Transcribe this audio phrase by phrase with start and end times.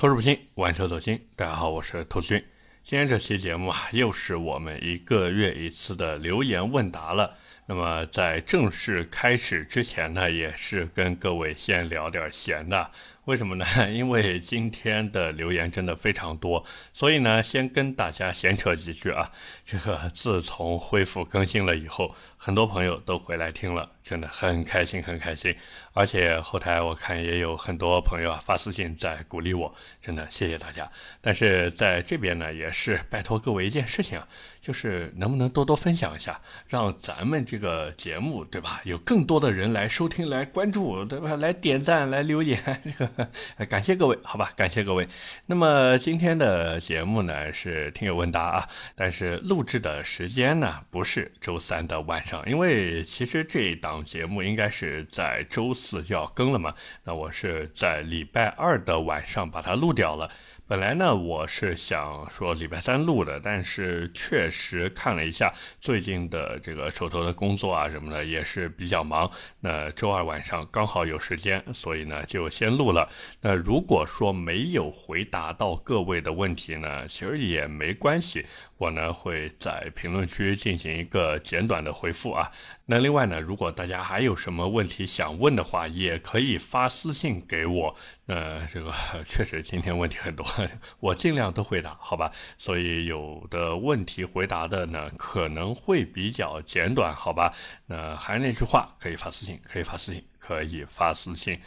[0.00, 1.20] 口齿不清，玩车走心。
[1.34, 2.44] 大家好，我是兔子君。
[2.84, 7.36] 今天这期节目啊，又是我们一个月一次的留言问答了。
[7.66, 12.92] 那么在正式开始之前呢，也是跟各位先聊点闲的。
[13.28, 13.66] 为什么呢？
[13.92, 16.64] 因为今天的留言真的非常多，
[16.94, 19.30] 所以呢，先跟大家闲扯几句啊。
[19.62, 25.54] 这个自从恢复更新了以后，很多朋友都回来听了，真的很开心，很开心。
[25.92, 30.90] 而且后台我看也有很多朋友啊发私信在鼓励我，真的谢谢大家。
[31.20, 34.26] 但是在这边呢，也是拜托各位一件事情啊，
[34.68, 41.36] 就是能不能多多分享一下，让咱们这个节目对吧，有更多的人来收听、来关注，对吧？
[41.36, 44.50] 来点赞、来留言， 这个感谢各位，好吧？
[44.54, 45.08] 感谢各位。
[45.46, 55.72] 那么今天的节目呢是听友问答啊，但是录制的时间呢不是周三的晚上，因为其实这一档节目应该是在周。
[55.78, 56.74] 四就要更了嘛？
[57.04, 60.28] 那我是在礼拜二的晚上把它录掉了。
[60.68, 69.30] 本来呢，我是想说礼拜三录的，但是确实看了一下最近的这个手头的工作啊什么的也是比较忙。
[69.60, 73.08] 那周二晚上刚好有时间，所以呢就先录了。
[73.40, 78.44] 那如果说没有回答到各位的问题呢，其实也没关系。
[78.78, 82.50] 我呢会在评论区进行一个简短的回复啊。
[82.86, 87.94] 那另外呢，如果大家还有什么问题想问的话，也可以发私信给我。
[88.26, 88.92] 呃，这个
[89.26, 90.46] 确实今天问题很多，
[91.00, 92.32] 我尽量都回答，好吧？
[92.56, 97.52] 所以有的问题回答的呢可能会比较简短，好吧？
[97.86, 101.60] 那还是那句话，可以发私信，可以发私信，可以发私信。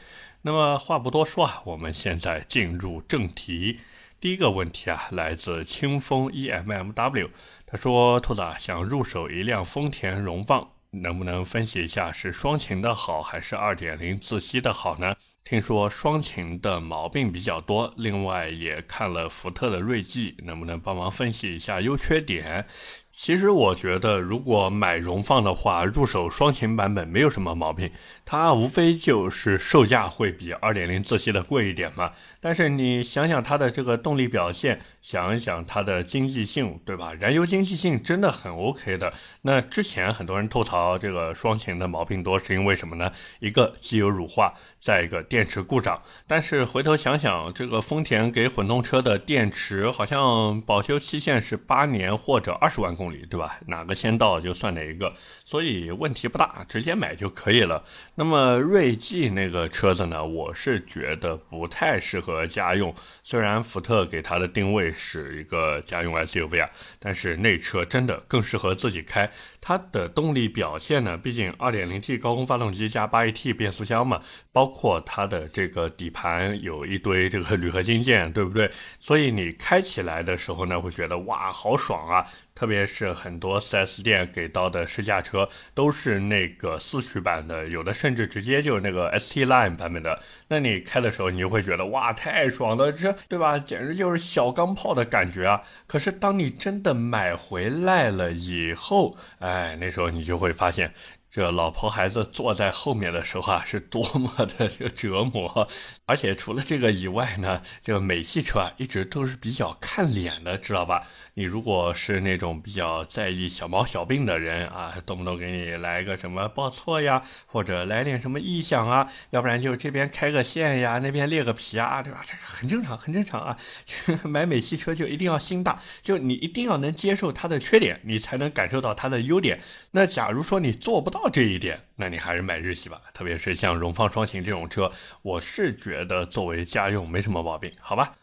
[0.43, 3.79] 那么话不多说啊，我们现在进入正题。
[4.21, 7.29] 第一个问题啊，来自清风 EMMW，
[7.65, 15.15] 他说：“兔子啊，想入手一辆丰田荣放，能不能分析一下是双擎的好还是二点零自吸的好呢？
[15.43, 22.67] 听说双擎的毛病比较多，另外也看了福特的锐际，能不能帮忙分析一下优缺点？”
[23.13, 27.91] 其实我觉得，如果买荣放的话，入手双擎版本没有什么毛病。
[28.25, 32.13] 它无非就是售价会比2.0自吸的贵一点嘛。
[32.39, 37.13] 但是你想想它的这个动力表现，想一想它的经济性，对吧？
[37.19, 39.13] 燃油经济性真的很 OK 的。
[39.43, 43.11] 那之前很多人吐槽这个双擎的毛病多，是因为什么呢？
[43.39, 44.53] 一个机油乳化。
[44.81, 53.59] 再一个电池故障，但是回头想想，这个丰田给混动车的电池好像保修期限是八年或者二十万公里，对吧？
[53.67, 55.13] 哪个先到就算哪一个，
[55.45, 57.83] 所以问题不大，直接买就可以了。
[58.13, 62.93] 那么锐际那个车子呢，我是觉得不太适合家用，
[63.31, 66.69] 虽然福特给它的定位是一个家用 SUV 啊，
[66.99, 69.31] 但是那车真的更适合自己开。
[69.61, 74.21] 它的动力表现呢，毕竟 2.0T 高功发动机加 8AT 变速箱嘛，
[74.51, 78.69] 包括它的这个底盘有一堆这个铝合金件，对不对？
[78.99, 82.27] 所以你开起来的时候呢，会觉得哇，好爽啊！
[82.53, 90.21] 特别是很多 4S 店给到的试驾车都是那个四驱版的，有的甚至直接就是那个 ST Line 版本的。
[90.49, 93.57] 那你开的时候，你就会觉得哇，太爽了，这对吧？
[93.57, 95.61] 简直就是小钢炮的感觉啊！
[95.87, 100.93] 可是当你真的买回来了以后，哎，那时候你就会发现。
[101.31, 105.65] 这老婆孩子坐在后面的时候啊，是多么的这个折磨！
[106.05, 111.07] 而且除了这个以外呢，这个美系车啊，一直都是比较看脸的，知道吧？
[111.33, 122.21] 你如果是那种比较在意小毛小病的人啊，动不动给你来个什么报错呀，或者来点什么异响啊，要不然就这边开个线呀，那边裂个皮啊，对吧？
[122.25, 123.57] 这个很正常，很正常啊。
[124.27, 129.61] 买美系车就一定要心大，就你一定要能接受它的缺点，你才能感受到它的优点。
[129.91, 133.01] 那假如说你做不到这一点，那你还是买日系吧。
[133.13, 138.15] 特别是像荣放双擎这种车，我是觉得作为家用没什么毛病，好吧？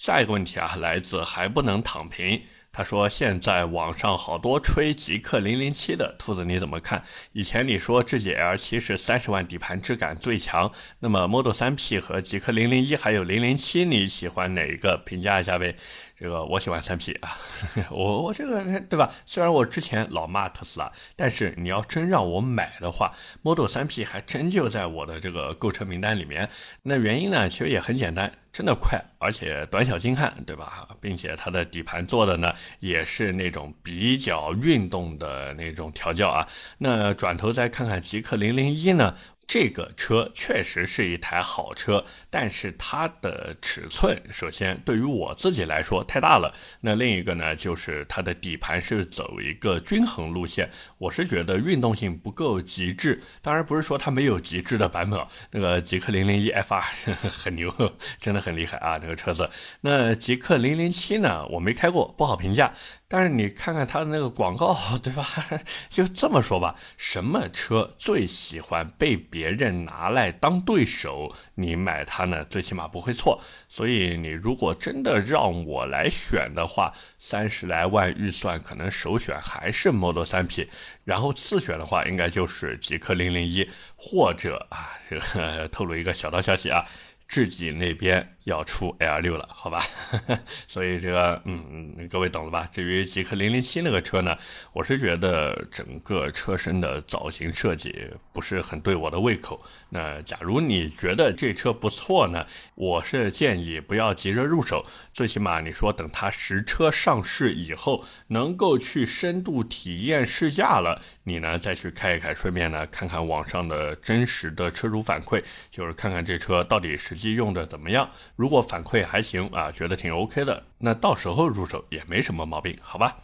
[0.00, 2.40] 下一个问题啊，来自还不能躺平。
[2.72, 7.04] 他说：“现在网上好多吹极氪零零七的，兔子你怎么看？
[7.32, 14.96] 以前你说智己 L 七是三十万底盘质感最强，那么 Model 三 P 和极氪零零一还有零零七，你喜欢哪一个？
[15.04, 15.76] 评价一下呗。”
[16.20, 17.38] 这个我喜欢三 P 啊，
[17.90, 19.10] 我我这个对吧？
[19.24, 26.50] 虽然我之前老骂特斯拉，但是你要真让我买的话，Model 三 P 还真就在我的这个购车名单里面。
[26.82, 30.86] 那原因呢，其实也很简单，真的快，而且短小精悍，对吧？
[31.00, 36.46] 并且它的底盘做的呢，也是那种比较运动的那种调教啊。
[36.76, 39.16] 那转头再看看极氪零零一呢？
[39.50, 46.54] 这个车确实是一台好车，但是它的尺寸，首先对于我自己来说太大了。
[46.82, 53.20] 那另一个呢，就是它的底盘是走一个均衡路线，我是觉得运动性不够极致。
[53.42, 55.20] 当然不是说它没有极致的版本，
[55.50, 56.80] 那个极氪零零一 FR
[57.28, 57.74] 很牛，
[58.20, 59.50] 真的很厉害啊，这个车子。
[59.80, 62.72] 那极氪零零七呢，我没开过，不好评价。
[63.12, 65.26] 但是你看看它的那个广告， 对吧？
[65.90, 71.34] 就这么说吧，什么车最喜欢被别人拿来当对手？
[71.56, 73.42] 你买它呢，最起码不会错。
[73.68, 80.68] 所以你如果真的让我来选的话，三十来万预算，可能首选还是 Model 3 P，
[81.02, 86.86] 然后次选的话，应该就是极氪零零一，或者啊，这个 透露一个小道消息啊，
[87.26, 88.36] 智己那边。
[88.50, 89.80] 要出 L 六了，好吧？
[90.66, 92.68] 所以这个，嗯，各位懂了吧？
[92.72, 94.36] 至于极氪零零七那个车呢，
[94.72, 97.94] 我是觉得整个车身的造型设计
[98.32, 99.62] 不是很对我的胃口。
[99.88, 102.44] 那假如你觉得这车不错呢，
[102.74, 118.10] 我是建议不要急着入手，最起码你说等它实车上市以后，能够去深度体验试驾了，你呢再去开一开，顺便呢看看网上的真实的车主反馈，就是看看这车到底实际用的怎么样。
[118.40, 123.18] 如果反馈还行啊，觉得挺 OK 的，那到时候入手也没什么毛病，好吧？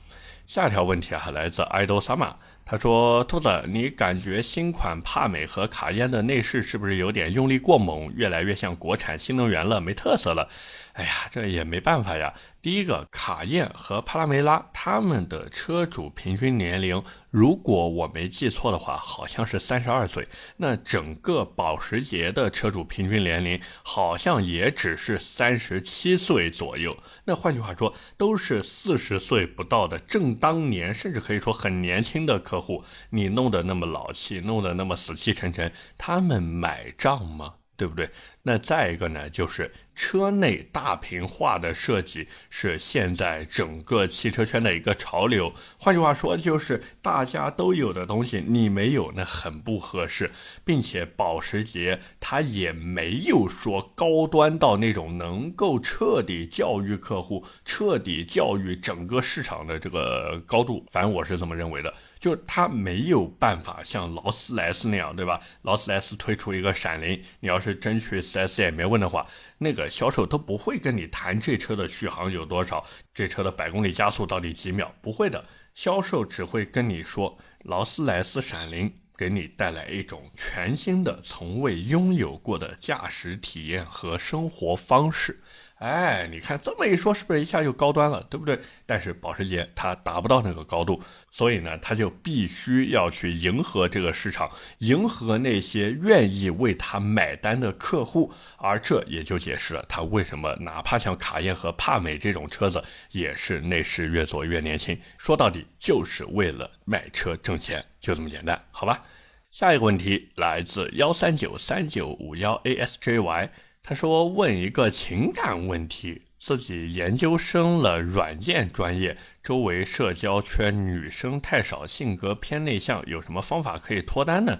[0.46, 2.34] 下一条问题啊，来自 idol summer，
[2.66, 10.50] 他说：“兔子，你感觉新款帕美和卡宴的内饰是不是有点用力过猛，越来越像国产新能源了，没特色了？”
[10.96, 12.32] 哎呀，这也没办法呀。
[12.62, 20.26] 第一个，卡宴和帕拉梅拉他们的车主平均年龄，如果我没记错的话，好像是三十二岁。
[20.56, 26.96] 那整个保时捷的车主平均年龄好像也只是三十七岁左右。
[27.26, 32.82] 那换句话说，都是四十岁不到的正当年，甚至可以说很年轻的客户。
[33.10, 37.56] 你弄得那么老气，弄得那么死气沉沉，他们买账吗？
[37.76, 38.08] 对不对？
[38.44, 45.52] 那再一个呢，就是车内大屏化的设计是现在整个汽车圈的一个潮流。
[45.78, 50.30] 换句话说，就是大家都有的东西，你没有，那很不合适。
[50.64, 60.84] 并且保时捷它也没有说高端到那种能够彻底教育客户、彻底教育整个市场的这个高度。
[60.92, 61.94] 反正我是这么认为的。
[62.18, 65.40] 就它没有办法像劳斯莱斯那样，对吧？
[65.62, 69.26] 劳斯莱斯推出一个闪灵，你要是真去 4S 店没问的话，
[69.58, 75.44] 那个销售都不会跟你谈这车的续航有多少，这车的百公里加速到底几秒，不会的。
[75.74, 85.38] 销售只会跟你说，劳斯莱斯闪灵给你带来一种全新的、从未拥有过的驾驶体验和生活方式。
[85.76, 88.58] 哎，你看这么一说，是不是一下就高端了，对不对？
[88.86, 104.98] 但是保时捷它达不到那个高度，所以呢，它就必须要去迎合这个市场，迎合那些愿意为它买单的客户，而这也就解释了它为什么哪怕像卡宴和帕美这种车子，也是内饰越做越年轻。
[105.18, 109.02] 说到底，就是为了卖车挣钱，就这么简单，好吧？
[109.50, 113.50] 下一个问题来自幺三九三九五幺 ASJY。
[113.88, 124.58] 他说：“问一个情感问题，自己研究生了软件专业，周围社交圈女生太少，性格偏内向，有什么方法可以脱单呢？”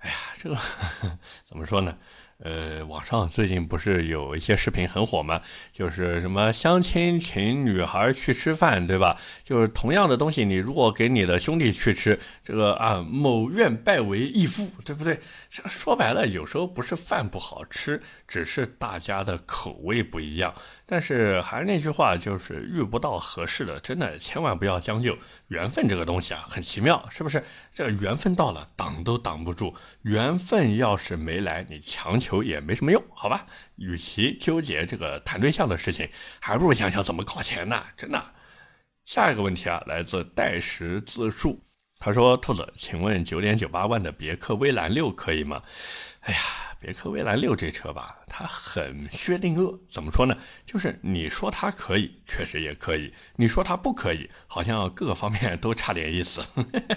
[0.00, 0.56] 哎呀，这个
[1.48, 1.96] 怎么说呢？
[2.44, 5.42] 呃，网上最近不是有一些视频很火吗？
[5.72, 9.20] 就是什么相亲请女孩去吃饭，对吧？
[9.42, 15.18] 就是同样的东西，你如果给你的兄弟去吃，这个啊，某愿拜为义父，对不对？
[15.50, 20.54] 说白了，有时候不是饭不好吃，只是大家的口味不一样。
[20.90, 25.14] 但是还是那句话，就是遇不到合适的，真的千万不要将就。
[25.48, 27.44] 缘分这个东西啊，很奇妙，是不是？
[27.70, 29.74] 这缘分到了，挡都挡不住。
[30.00, 33.46] 缘分要是没来，你强求也没什么用，好吧？
[33.76, 36.08] 与其纠结这个谈对象的事情，
[36.40, 37.82] 还不如想想怎么搞钱呢。
[37.94, 38.24] 真的。
[39.04, 41.62] 下一个问题啊，来自代实自述，
[41.98, 45.62] 他说：“兔子，请问九点九八万的别克威兰六可以吗？”
[46.28, 46.40] 哎呀。
[46.80, 49.76] 别克威兰六这车吧，它很薛定谔。
[49.88, 50.38] 怎么说呢？
[50.64, 56.40] 就是你说它可以，确实也可以；你说它不可以，好像各个方面都差点意思。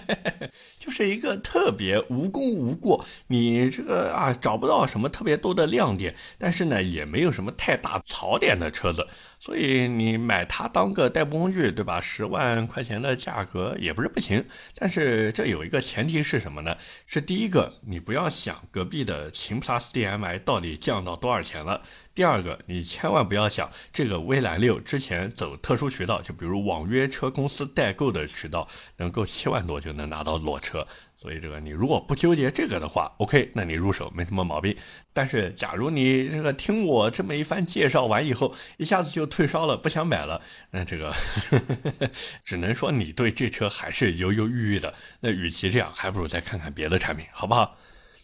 [0.77, 9.07] 就是一个特别无功无过，你这个啊找不到什么特别多的亮点，但是呢也没有什么太大槽点的车子。
[9.39, 11.99] 所以你买它当个代步工具，对吧？
[11.99, 14.45] 十万块钱的价格也不是不行。
[14.75, 16.77] 但是这有一个前提是什么呢？
[17.07, 19.20] 是第一个，你不要想隔壁的。
[19.29, 21.83] 秦 PLUS DM-i 到底降到多少钱了。
[22.13, 30.85] 第二个，你千万不要想这个威兰六之前走特殊渠道，就比如网约车公司代购的渠道，能够七万多就能拿到裸车。
[31.15, 34.75] 所以这个你如果不纠结这个的话，OK，那你入手没什么毛病。
[35.13, 42.09] 但是假如你这个听我这么一番介绍完以后，一下子就退烧了，不想买了，那这个呵呵呵
[42.43, 44.93] 只能说你对这车还是犹犹豫豫的。
[45.21, 47.77] 那与其这样，还不如再看看别的产品，好不好？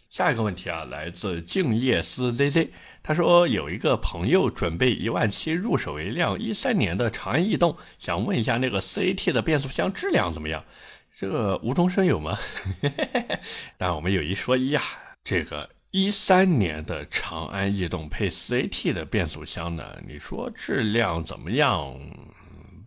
[0.08, 2.68] 下一个问题啊，来自静夜思 ZZ，
[3.02, 10.64] 他说有一个朋友准备一万七入手一辆一三年的长安逸动，想问一下那个 CAT 的变速箱质量怎么样？
[11.14, 12.38] 这个无中生有吗？
[13.76, 14.82] 但我们有一说一啊，
[15.24, 21.94] 这个一三年的长安逸动配 CAT 的变速箱呢，你说质量怎么样？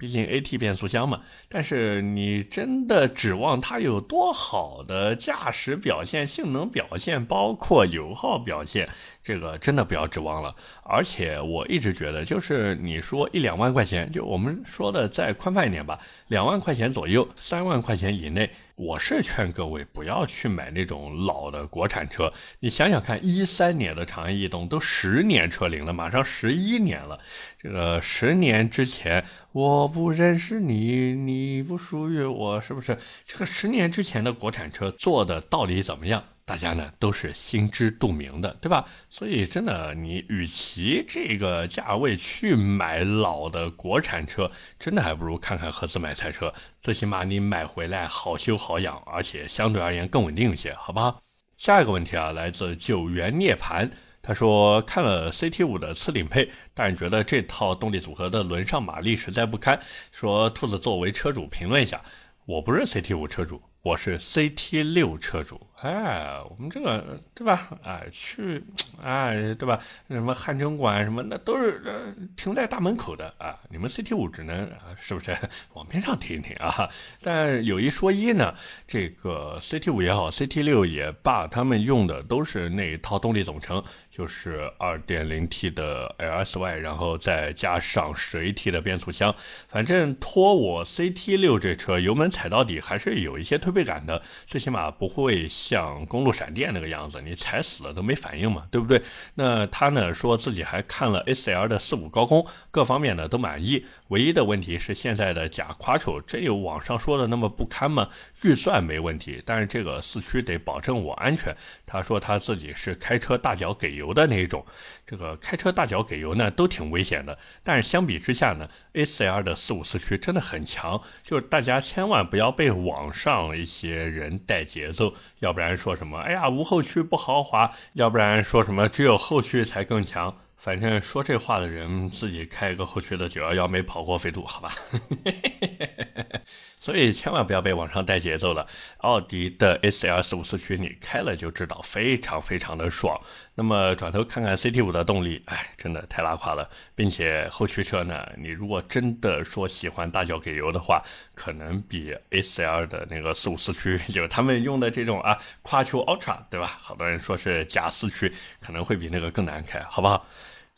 [0.01, 8.89] 毕竟 AT 变速箱嘛，但是你真的指望它有多好的驾驶表现、性能表现，包括油耗表现，
[9.21, 10.55] 这个真的不要指望了。
[10.83, 18.49] 而且我一直觉得，就是你说一两万块钱，就我们说的再宽泛一点吧，两万块钱左右，三万块钱以内。
[18.81, 22.33] 我是劝各位不要去买那种老的国产车。
[22.61, 27.19] 你想想看，一三年的长安逸动都十年车龄了，马上十一年了。
[27.59, 32.97] 这个十年之前，我不认识你，你不属于我，是不是？
[33.23, 36.23] 这个十年之前的国产车做的到底怎么样？
[36.51, 38.85] 大家呢都是心知肚明的，对吧？
[39.09, 46.53] 所以真的，你与其这个价位去买老的国产车，真的还不如看看合资买菜车。
[46.81, 51.21] 最起码你买回来好修好养，而且相对而言更稳定一些，好不好？
[51.55, 53.89] 下一个问题啊，来自九元涅槃，
[54.21, 59.79] 他说看了 CT 五的次顶配，但觉得这套动力组合的轮上马力实在不堪。
[60.11, 62.01] 说兔子作为车主评论一下，
[62.45, 63.61] 我不是 CT 五车主。
[63.83, 67.69] 我是 CT 六车主，哎，我们这个对吧？
[67.83, 68.63] 哎，去，
[69.01, 69.79] 哎，对吧？
[70.07, 73.57] 什么汗蒸馆什么，那都是呃停在大门口的啊。
[73.69, 74.69] 你们 CT 五只能
[74.99, 75.35] 是不是
[75.73, 76.87] 往边上停一停啊？
[77.19, 78.53] 但有一说一呢，
[78.87, 83.83] 这个 CT 五也好，CT 六也罢，他们用的都是那一套动力总成。
[84.11, 89.33] 就是二点零 T 的 LSY，然后再加上十 AT 的变速箱，
[89.69, 99.01] 反正拖我 CT 六这车油门踩到底还是有一些推背感的，最起码不会像公路闪电那个样子，你踩死了都没反应嘛，对不对？
[99.35, 108.09] 那他呢说自己还看了 SL 的四五高空，各方面呢都满意，唯一的问题是现在的假 Quattro 真有网上说的那么不堪吗？
[108.43, 111.55] 预算没问题，但是这个四驱得保证我安全。
[111.85, 114.65] 他说他自己是开车大脚给油的那一种，
[115.07, 117.37] 这个开车大脚给油呢都挺危险的。
[117.63, 130.35] 但是相比之下呢，A4L 的四五四驱真的很强，就是大家千万不要被网上一些人带节奏，要不然说什么哎呀无后驱不豪华，要不然说什么只有后驱才更强。
[130.61, 134.71] 反正说这话的人自己开一个后驱的九幺幺没跑过飞度，好吧？
[136.79, 138.67] 所以千万不要被网上带节奏了。
[138.99, 143.19] 奥迪的 A4L 四五四驱你开了就知道，非常非常的爽。
[143.55, 146.69] 那么转头看看 CT 五的动力，哎，真的太拉胯了。
[146.93, 151.03] 并且后驱车呢，你如果真的说喜欢大脚给油的话，
[151.33, 156.67] 可能比 A4L 的那个四五四驱，就他们用的这种啊夸丘 Ultra，对吧？
[156.79, 160.23] 好多人说是假四驱，可能会比那个更难开，好不好？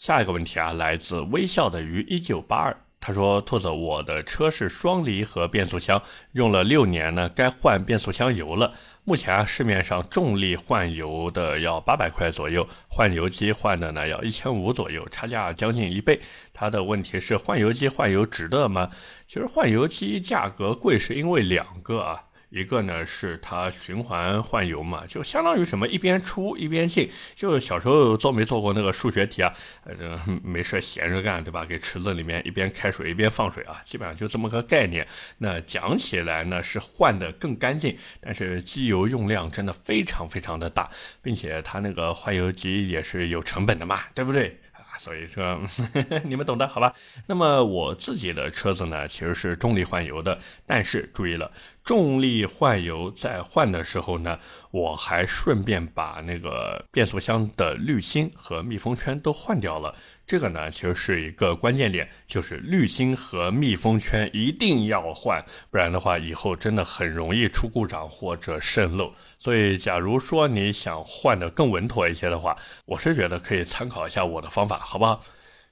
[0.03, 8.74] 下一个问题啊，来自微笑的鱼一九八二，他说：“兔子，我的车是双离合变速箱，用了六年呢，该换变速箱油了。
[9.05, 16.19] 目前啊，市面上重力换油的要八百块左右，换油机换的呢要一千五左右，差价将近一倍。
[16.51, 18.89] 他的问题是换油机换油值得吗？
[19.25, 22.22] 其实换油机价格贵是因为两个啊。”
[22.53, 29.51] 一个呢是它循环换油嘛，就相当于什么一边出一边进，就小时候做没做过那个数学题啊？
[29.86, 31.65] 呃，没事闲着干，对吧？
[31.65, 35.07] 给池子里面一边开水一边放水啊，基本上就这么个概念。
[35.39, 40.88] 那讲起来呢是换的更干净，但是机油用量真的非常非常的大，
[41.24, 44.60] 并且它那个换油机也是有成本的嘛，对不对？
[45.00, 45.60] 所以说
[46.24, 46.93] 你们懂的好吧？
[47.25, 51.51] 那么我自己的车子呢，其实是重力换油的，但是注意了，
[51.83, 54.39] 重力换油在换的时候呢，
[54.71, 59.93] 我还顺便把那个变速箱的滤芯和密封圈都换掉了。
[60.25, 69.13] 这个呢，其实是一个关键点，就是滤芯和密封圈一定要换，不然的话，以后真的很容易出故障或者渗漏。
[69.37, 75.19] 所以，假如说你想换的更稳妥一些的话，我是觉得可以参考一下我的方法，好不好？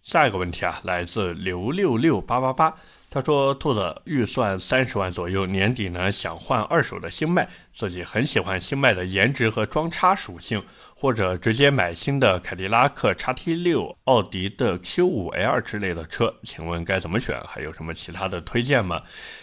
[0.04, 2.76] 下一个问题啊，来自刘六六八八八，
[3.14, 10.64] 他说：“兔子预算三十万左右，年底呢想换二手的星脉，自己很喜欢星脉的颜值和装叉属性，
[10.96, 17.38] 或者直接买新的凯迪拉克 XT6、奥迪的 Q5L 之类的车，请问该怎么选？
[17.46, 19.02] 还有什么其他的推荐吗？”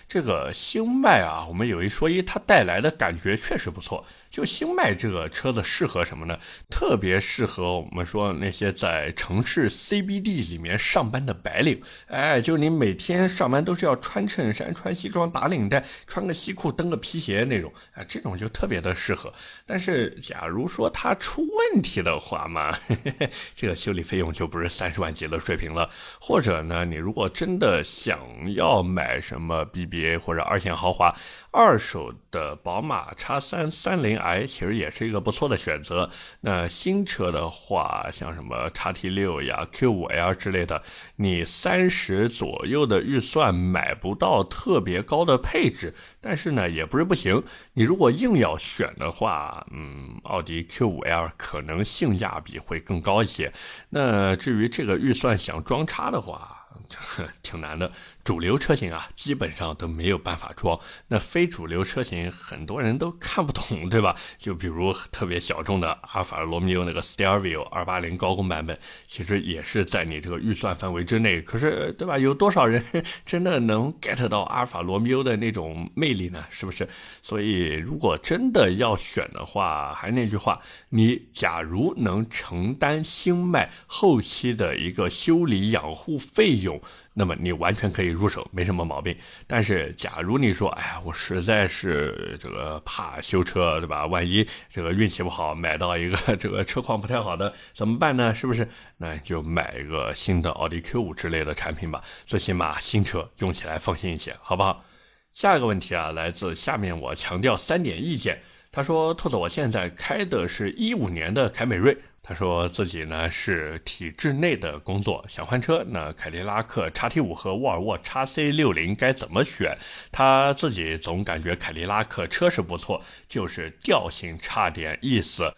[0.08, 4.02] 这个星脉啊，我们有一说一，它带来的感觉确实不错。
[4.30, 6.38] 就星脉这个车子适合什么呢？
[6.68, 19.32] 特别适合我们说那些在城市 CBD 里面上班的白领，哎，就你每天上班都是要穿衬衫、穿西装、打领带、穿个西裤、蹬个皮鞋那种，啊，这种就特别的适合。
[19.64, 21.42] 但是，假如说它出
[21.72, 22.78] 问题的话嘛，
[23.56, 25.88] 这个修理费用就不是三十万级的水平了。
[26.20, 28.20] 或者呢，你如果真的想
[28.54, 31.14] 要买什么 BBA 或者二线豪华，
[31.50, 34.17] 二手的宝马 X3 三零。
[34.18, 36.10] 哎，其实也是一个不错的选择。
[36.40, 40.82] 那新车的话，像什么叉 T 六呀、Q 五 L 之类的，
[41.16, 47.42] 你三十左右的预算买不到特别高的配置，但是呢，也不是不行。
[47.74, 53.52] 你如果硬要选的话，嗯，奥迪 Q 五 L 可能性价比会更高一些。
[53.90, 56.66] 那至于这个预算想装叉的话，
[57.42, 57.90] 挺难的。
[58.28, 60.78] 主流车型啊，基本上都没有办法装。
[61.06, 64.14] 那非主流车型，很多人都看不懂，对吧？
[64.38, 71.40] 就比如特别小众的阿尔法罗密欧那个 Stelvio 二八零高功版本，其实也是在你这个预算范围之内。
[71.40, 72.18] 可是，对吧？
[72.18, 72.84] 有多少人
[73.24, 76.44] 真的能 get 到阿尔法罗密欧的那种魅力呢？
[76.50, 76.86] 是不是？
[77.22, 86.78] 所以，如果真的要选的话，还是那句话，你假如能承担星脉后期的一个修理养护费用。
[87.18, 89.16] 那么你完全可以入手，没什么毛病。
[89.48, 94.06] 但是，假如你说，哎呀，我实在是这个怕修车，对吧？
[94.06, 98.32] 万一这个运气不好，买到一个 这个车况不太好的，怎么办呢？
[98.32, 98.68] 是不是？
[98.98, 104.84] 那就买一个新的奥迪 Q 五之类的产品吧，最起码新车用起来放心一些，好不好？
[105.32, 108.40] 下一个问题啊，来自下面我强调三点意见。
[108.70, 111.96] 他说：“兔子，我现在开的是一五年的凯美瑞。”
[112.28, 119.74] 他说自己呢是体制内的工作，想换车，那凯迪拉克 XT5 和沃尔沃 XC60 该怎么选？
[120.12, 125.54] 他自己总感觉凯迪拉克车是不错，就是调性差点意思。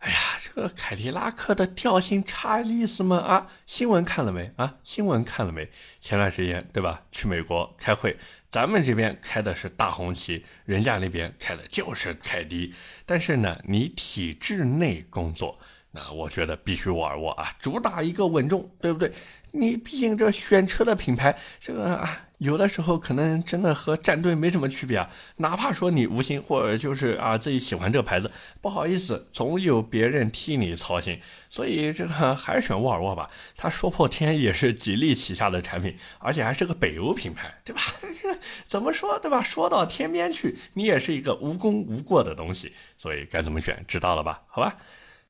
[0.00, 3.16] 哎呀，这个凯迪拉克的调性差意思吗？
[3.16, 4.52] 啊，新闻看了没？
[4.56, 5.70] 啊，新闻看了没？
[5.98, 7.04] 前段时间对吧？
[7.10, 8.14] 去美国开会，
[8.50, 12.74] 咱们这边开的是大红旗，人家那边开的就是凯迪。
[13.06, 15.58] 但是呢，你体制内工作。
[15.94, 19.12] 那我觉得必须沃尔沃啊，主打一个稳重，对不对？
[19.54, 25.10] 你毕竟这选车的品牌，这个啊，有的时候可能真的和战队没什么区别啊。
[25.36, 28.30] 哪怕说你无心，或者就是啊自己喜欢这个牌子，
[28.62, 31.20] 不好意思，总有别人替你操心。
[31.50, 33.28] 所以这个还是选沃尔沃吧。
[33.54, 37.82] 它说破天也是吉利旗下的产品，而且还是个北欧品牌，对吧？
[38.22, 39.42] 这个怎么说，对吧？
[39.42, 42.72] 说到天边去，你也是一个无功无过的东西。
[42.96, 44.40] 所以该怎么选，知道了吧？
[44.48, 44.78] 好吧。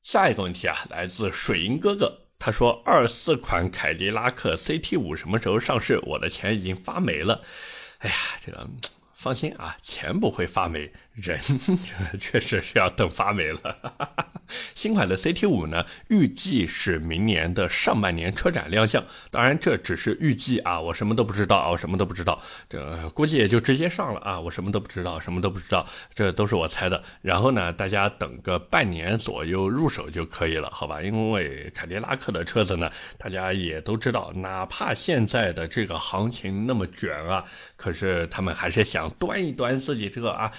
[0.03, 5.97] 下一个问题啊，来自水银哥哥，他说：二四款凯迪拉克 CT 五什么时候上市？
[6.03, 7.41] 我的钱已经发霉了。
[7.99, 8.69] 哎呀，这个
[9.13, 10.91] 放心啊，钱不会发霉。
[11.13, 11.39] 人
[12.19, 13.77] 确实是要等发霉了。
[14.75, 19.03] 新款的 CT 五呢，预计是明年的上半年车展亮相。
[19.31, 22.41] 当然，这只是预计啊，我什么都不知道啊，我什么都不知道。
[22.67, 27.01] 这估计也就直接上了啊，我什么都不知道，什么都不知道，这都是我猜的。
[27.21, 31.01] 然后呢，大家等个半年左右入手就可以了，好吧？
[31.01, 37.45] 因为凯迪拉克的车子呢，大家也都知道，哪怕现在的这个行情那么卷啊，
[37.75, 40.51] 可是他们还是想端一端自己这个啊。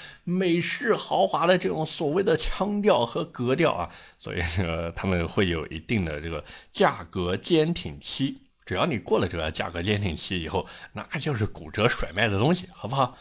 [0.44, 8.42] 美式豪华的这种所谓的腔调和格调啊，所以说，他们会有一定的这个价格坚挺期。
[8.66, 13.16] 只要你过了这个价格坚挺期以后，那就是骨折甩卖的东西，好不好？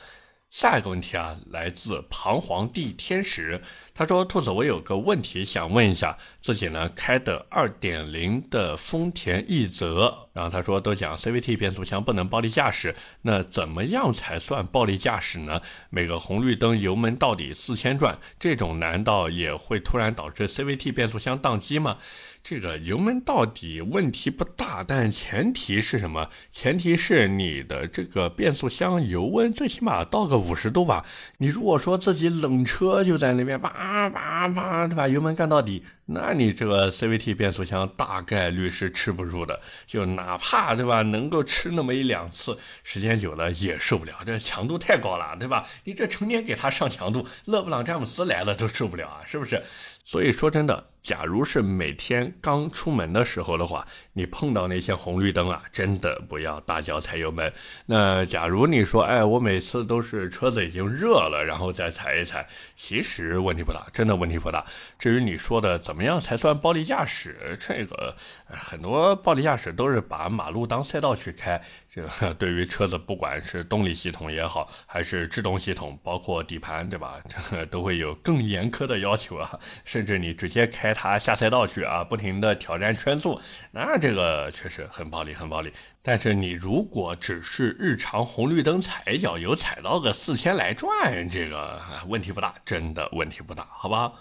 [0.50, 3.62] 下一个问题啊，来自彷徨地天使，
[3.96, 15.62] 他说：“兔子，我有个问题想问一下，自己呢开的二点零的丰田奕泽。”然后他说，都讲 CVT 变速箱不能暴力驾驶，那怎么样才算暴力驾驶呢？
[15.92, 21.98] 每个红绿灯油门到底四千转，这种难道也会突然导致 CVT 变速箱宕机吗？
[22.42, 26.30] 这个油门到底问题不大，但前提是什么？
[26.52, 31.06] 前提是你的这个变速箱油温最起码到个五十度吧。
[31.38, 33.70] 你如果说自己冷车就在那边叭
[34.10, 35.08] 叭叭，对吧？
[35.08, 35.86] 油门干到底。
[36.06, 45.66] 那你这个 CVT 变速箱大概率是吃不住的，就哪怕对吧，能够吃那么一两次，时间久了也受不了，这强度太高了，对吧？
[45.86, 49.64] 你这成天给他上强度，勒布朗詹姆斯来了都受不了啊，是不是？
[50.04, 50.93] 所以说真的。
[51.04, 57.52] 假如是每天刚出门的时候的话，你碰到那些红绿灯啊，真的不要大脚踩油门。
[57.88, 64.66] 那假如你说，哎，我每次都是车子已经热了，然后再踩一踩，其实问题不大，真的问题不大。
[64.98, 68.16] 至于你说的怎么样才算暴力驾驶，这个
[68.48, 71.62] 很多暴力驾驶都是把马路当赛道去开。
[71.90, 77.22] 这个对于车子，不管是动力系统也好，还是制动系统，包括底盘，对吧？
[77.52, 80.93] 这都会有更严苛的要求啊，甚至你直接开。
[80.94, 83.40] 他下赛道去啊，不停的挑战圈速，
[83.72, 85.72] 那这个确实很暴力，很暴力。
[86.02, 94.14] 但是你如果只是日常红绿灯踩一脚油踩到个四千来转，这个问题不大，真的问题不大，好吧？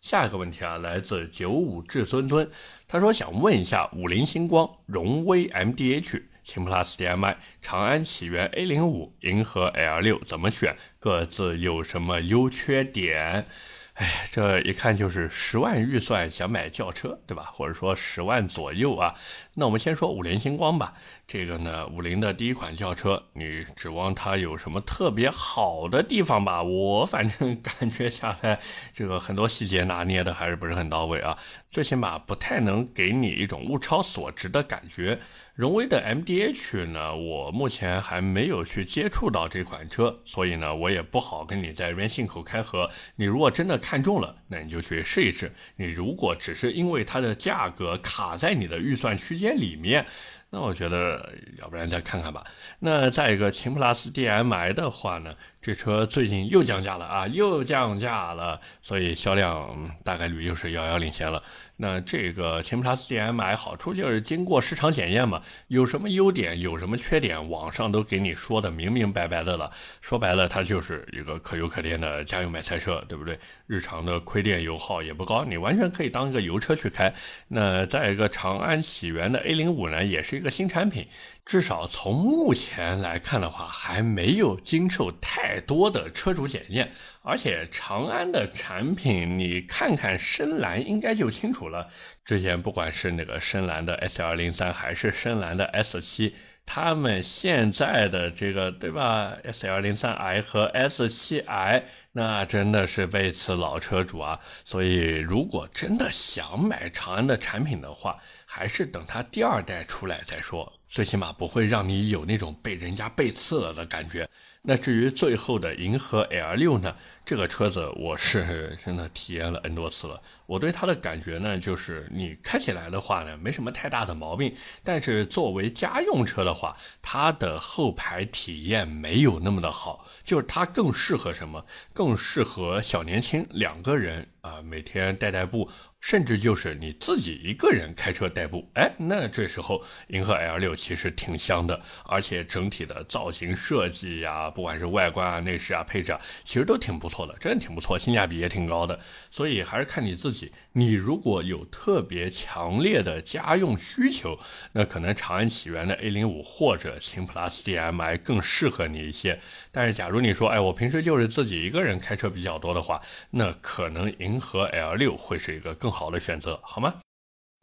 [0.00, 2.50] 下一个问题啊，来自九五至尊尊，
[2.86, 13.46] 他说想问一下五菱星光、荣威 MDH、秦 PLUS DM-i、长安启源 A 零五、银河 L 六怎么选，各自有什么优缺点？
[13.94, 17.44] 哎，这一看就是十万预算想买轿车，对吧？
[17.52, 19.14] 或者说十万左右啊。
[19.54, 20.94] 那我们先说五菱星光吧。
[21.28, 26.60] 这个呢，五菱的第一款轿车，你指望它有什么特别好的地方吧？
[26.60, 28.58] 我反正 感觉下来，
[28.92, 31.38] 这个很多细节拿捏的还是不是很到位啊。
[31.70, 35.20] 最起码不太能给你一种物超所值的感觉。
[35.54, 42.90] 荣威的 MDH 呢，我目前还没有去接触到这款车，所以呢，我也不好跟你在这边信口开河。
[43.14, 45.52] 你如果真的看中了，那你就去试一试。
[45.76, 50.04] 你如果只是因为它的价格卡在你的预算区间里面，
[50.50, 52.44] 那我觉得要不然再看看吧。
[52.80, 61.40] 那再一个，秦 PLUS DM-i 的话呢，这车最近又降价了啊，又降价了，所以销量大概率又是遥遥领先了。
[61.76, 69.70] 那这个秦 PLUS DM-i 好处就是经过市场检验嘛，有什么优点，有什么缺点，网上都给你说的明明白白的了。
[70.00, 73.38] 说白了，它就是一个可油可电的家用买菜车，对不对？
[73.66, 77.12] 日常的亏电油耗也不高，你完全可以当一个油车去开。
[77.48, 81.08] 那再一个，长安起源的 A 零五呢，也是一个新产品。
[81.44, 86.90] 至少从目前来看的话，还没有经受太多的车主检验，
[87.22, 91.88] 而且长安的产品，你看看深蓝应该就清楚了。
[92.24, 104.40] 之前不管是那个深蓝的 S 二零三，还是深蓝的 S 七，他们现在的这个对吧？S 二零三 i 和 S 七 i，那真的是背刺老车主啊。
[104.64, 108.18] 所以如果真的想买长安的产品的话，
[108.56, 110.72] 还是等它第二代出来再说。
[110.86, 114.30] 最起码不会让你有那种被人家背刺了的感觉。
[114.62, 116.94] 那至于最后的银河 L 六呢？
[117.24, 120.22] 这个车子我是真的体验了 N 多次了。
[120.46, 124.54] 我对它的感觉呢，就是你开起来的话呢，没什么太大的毛病。
[124.82, 130.06] 但是作为家用车的话，它的后排体验没有那么的好。
[130.22, 131.64] 就是它更适合什么？
[131.92, 135.70] 更适合小年轻两个人啊，每天代代步。
[136.00, 149.00] 甚至就是你自己一个人开车代步，哎，那这时候银河 L 六其实挺香的，而且整体的造型设计呀，不管是外观啊、内饰啊、配置啊，其实都挺不错的，真的挺不错，性价比也挺高的。
[149.30, 150.33] 所以还是看你自己
[150.72, 154.38] 你如果有特别强烈的家用需求，
[154.72, 159.40] 那可能长安启源的 A 零五或者秦 PLUS DM-i 更适合你一些。
[159.72, 165.94] 但是假如你说，哎，我平时就是自己一个人开车比较多的话，那可能银河 L 六会是一个更。
[165.94, 166.92] 好的选择，好吗？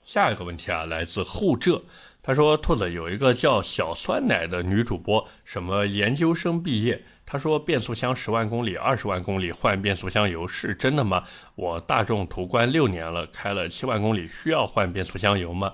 [0.06, 1.84] 下一个问题啊，来自后浙，
[2.24, 7.04] 他说：“兔子有一个叫小酸奶的女主播，什么研究生毕业？
[7.32, 11.24] 他说变速箱十万公里、二十万公里换变速箱油是真的吗？
[11.56, 15.72] 我大众途观六年了，开了七万公里，需要换变速箱油吗？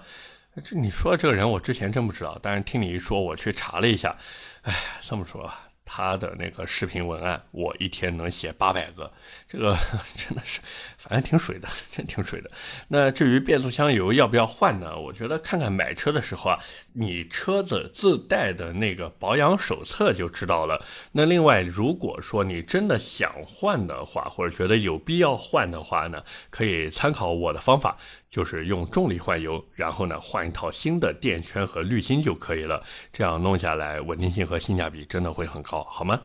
[0.64, 4.16] 这你说这个人，我之前真不知道，但是听你一说，我去查了一下。
[4.62, 9.10] 哎，这么说吧。”他的那个视频文案，我一天能写八百个，
[9.48, 9.74] 这个
[10.14, 10.60] 真的是，
[10.98, 12.52] 反正挺水的，真挺水的。
[12.90, 15.00] 那至于变速箱油要不要换呢？
[15.00, 16.60] 我觉得看看买车的时候啊，
[16.94, 20.86] 你车子自带的那个保养手册就知道了。
[21.14, 27.98] 那另外，如果说你真的想换的话，或者觉得有必要换的话呢，可以参考我的方法。
[28.30, 32.84] 就是用重力换油，然后呢换一套新的垫圈和滤芯就可以了。
[33.12, 36.22] 这样弄下来，稳定性和性价比真的会很高，好吗？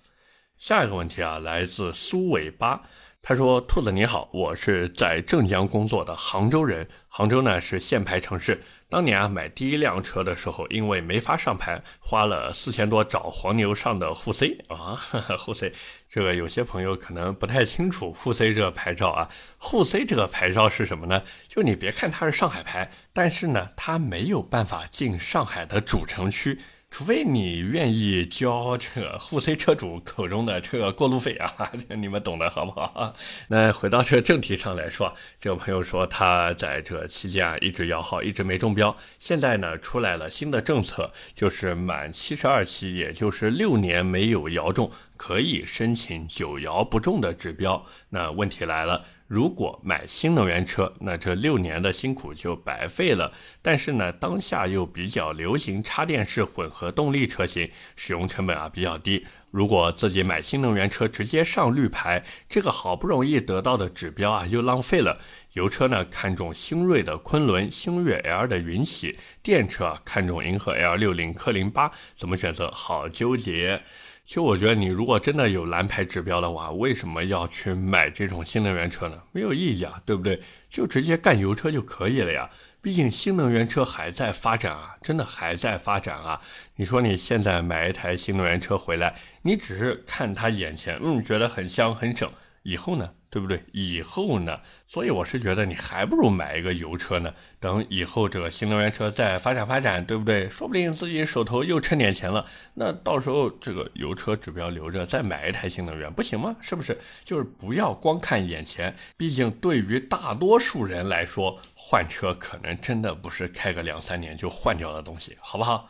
[0.59, 2.83] 下一个问题啊，来自苏尾巴，
[3.21, 15.01] 他说：“兔子你好，我是在镇江工作的杭州人，杭州呢是限牌城市。”当年啊，买第一辆车的时候，因为没法上牌，花了四千多找黄牛上的沪 C 啊，
[15.41, 15.73] 沪 C。
[16.11, 21.23] 这个有些朋友可能不太清楚沪 C 这个牌照啊，沪 C 这个牌照是什么呢？
[21.49, 26.61] 就你别看它是上海牌，但是呢，它没有办法进上海的主城区。
[26.93, 33.15] 除非你愿意交这个沪 C 车主口中的这个过路费啊， 你们懂的好不好？
[33.49, 38.95] 那回到这个正题上来说，这个朋友说他在这期间啊一直摇号，一直没中标。
[39.19, 47.83] 现在呢出来了新的政策，就是满七十二期，也就是六年没有摇中，可以申请九摇不中的指标。
[48.11, 49.03] 那问题来了。
[49.33, 53.33] 如果买新能源车，那这六年的辛苦就白费了。
[53.63, 59.25] 但是呢，当下又比较流行插电式混合动力车型，使用成本啊比较低。
[59.51, 65.19] 如果自己买新能源车直接上绿牌，这个好不容易得到的指标啊又浪费了。
[65.55, 72.71] 油车呢看中星瑞的昆仑、星越 L 的云喜，电车啊看中银河 L 六零、科零八，怎么选择？
[72.71, 73.83] 好纠结。
[74.25, 79.21] 其实我觉得，你如果真的有蓝牌指标的话，为什么要去买这种新能源车呢？
[79.33, 80.41] 没有意义啊，对不对？
[80.71, 82.49] 就直接干油车就可以了呀。
[82.81, 86.41] 毕竟新能源车还在发展啊，真的还在发展啊。
[86.77, 92.31] 你说你现在买一台新能源车回来，你只是看它眼前，嗯，觉得很香很省，
[92.63, 93.11] 以后呢？
[93.33, 93.65] 对不对？
[93.73, 94.61] 以后呢？
[94.87, 97.33] 所以我是觉得你还不如买一个油车呢。
[97.59, 100.51] 等以后这个新能源车再发展发展，对不对？
[100.51, 106.55] 说不定自己手头又趁点钱了，那到时候这个油车指标留着，再买一台新能源不行吗？
[106.61, 106.99] 是不是？
[107.25, 115.89] 就是不要光看眼前，毕竟对于大多数人来说，换车可能真的不是开个两三年就换掉的东西，好不好？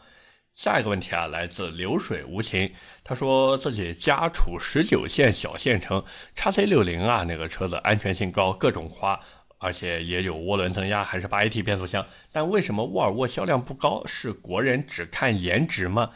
[0.62, 2.72] 下一个问题啊，来自流水无情。
[3.02, 6.04] 他说自己家处十九线小县城，
[6.36, 9.18] 叉 C 六零啊，那个车子安全性高，各种夸，
[9.58, 12.06] 而且也有涡轮增压，还是八 AT 变速箱。
[12.30, 14.06] 但为什么沃尔沃销量不高？
[14.06, 16.12] 是国人只看颜值吗？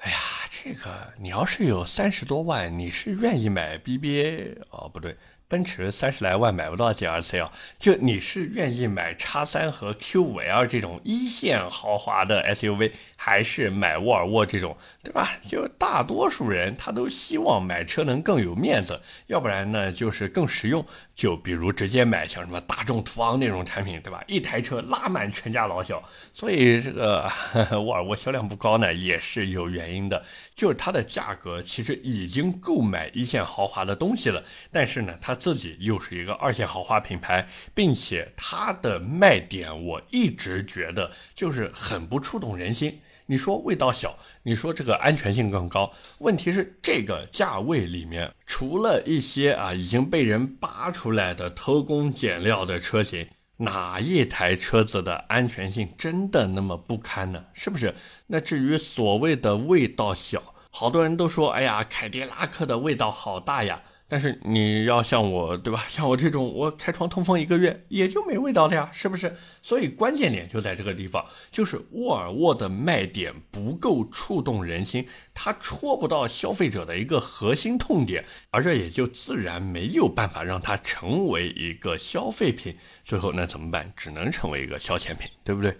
[0.00, 0.18] 哎呀，
[0.50, 4.90] 这个你要是有三十多万，你是愿意买 BBA 哦？
[4.92, 5.16] 不对。
[5.50, 15.32] 奔驰三十来万买不到 GLC 啊，就你是愿意买叉三和 Q 五 L 这种一线豪华的 SUV，还是买沃尔沃这种，对吧？
[15.48, 20.86] 就大多数人他都希望买车能更有面子，要不然呢就是更实用。
[21.16, 24.24] 就比如直接买像什么大众途昂那种产品，对吧？
[24.26, 26.02] 一台车拉满全家老小。
[26.32, 27.30] 所以这个
[27.84, 43.00] 沃尔沃销量不高呢，也是有原因的，就是它的价格其实已经够买一线豪华的东西了，但是呢，它自己又是一个二线豪华品牌，并且它的卖点我一直觉得就是很不触动人心。
[43.26, 57.44] 你说味道小，你说这个安全性更高，问题是这个价位里面，除了一些啊已经被人扒出来的偷工减料的车型，哪一台车子的安全性真的那么不堪呢？
[57.54, 57.94] 是不是？
[58.26, 63.80] 那至于所谓的味道小，好多人都说，哎呀，凯迪拉克的味道好大呀。
[64.10, 65.84] 但是你要像我，对吧？
[65.86, 69.36] 像我这种，我开窗通风一个月也就没味道了呀，是不是？
[69.62, 82.76] 所以关键点就在这个地方，就是沃尔沃的卖点不够触动人心，它戳不到消费者的一个核心痛点，而这也就自然没有办法让它成为一个消费品。
[83.04, 83.92] 最后那怎么办？
[83.96, 85.78] 只能成为一个消遣品，对不对？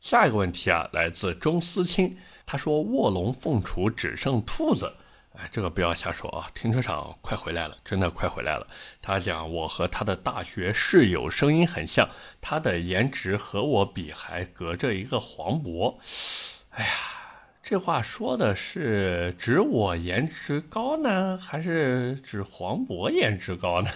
[0.00, 4.90] 下一个问题啊，来自钟思清，他说卧龙凤雏只剩兔子。
[5.40, 6.50] 哎，这个不要瞎说啊！
[6.52, 8.66] 停车场快回来了，真的快回来了。
[9.00, 12.08] 他讲我和他的大学室友声音很像，
[12.40, 15.96] 他的颜值和我比还隔着一个黄渤。
[16.70, 16.90] 哎呀。
[17.70, 23.90] 这话说的是指我颜值高呢，还是指黄渤颜值高呢？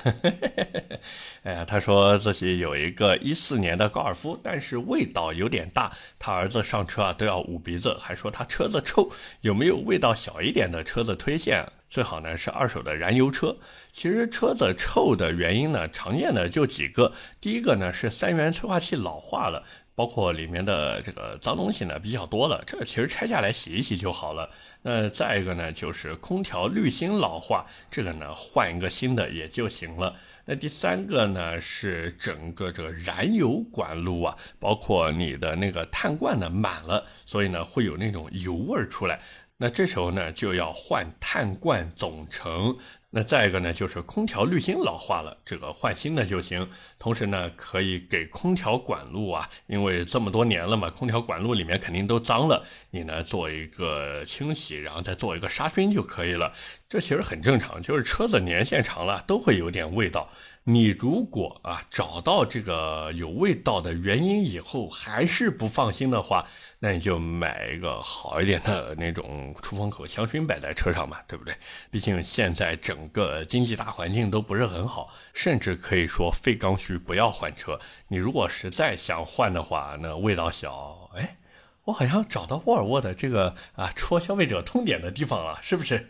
[1.42, 9.10] 哎呀，他说自己有一个一四年的高尔夫，但是味道有点大，他儿子上车啊都要捂鼻子，还说他车子臭。
[9.40, 11.66] 有没有味道小一点的车子推荐？
[11.88, 13.56] 最好呢是二手的燃油车。
[13.92, 17.12] 其实车子臭的原因呢，常见的就几个。
[17.40, 19.62] 第一个呢是三元催化器老化了。
[19.94, 24.48] 包括里面的这个脏东西呢比较多了，这个其实拆下来洗一洗就好了。
[24.82, 30.14] 那再一个呢，就是空调滤芯老化，这个呢换一个新的也就行了。
[30.44, 39.20] 那第三个呢是整个这个燃油管路啊，包括你的那个碳罐呢满了，所以呢会有那种油味儿出来。
[39.62, 42.76] 那这时候呢就要换碳罐总成。
[43.10, 46.68] 那再一个呢，就是空调滤芯老化了，这个换新的就行。
[46.98, 56.52] 同时呢，可以给空调管路啊，因为这么多年了嘛，空调管路里面肯定都脏了，你呢做一个清洗，然后再做一个杀菌就可以了。
[56.88, 60.28] 这其实很正常，就是车子年限长了都会有点味道。
[60.64, 66.46] 你如果啊找到这个有味道的原因以后还是不放心的话，
[66.78, 71.52] 那你就买一个好一点的那种出风口香薰摆在车上嘛，对不对？
[71.90, 77.80] 毕竟现在整个经济大环境都不是很好，甚至可以说非刚需不要换车。
[78.06, 81.38] 你如果实在想换的话，那味道小，哎，
[81.86, 86.06] 我好像找到沃尔沃的这个啊戳消费者痛点的地方了，是不是？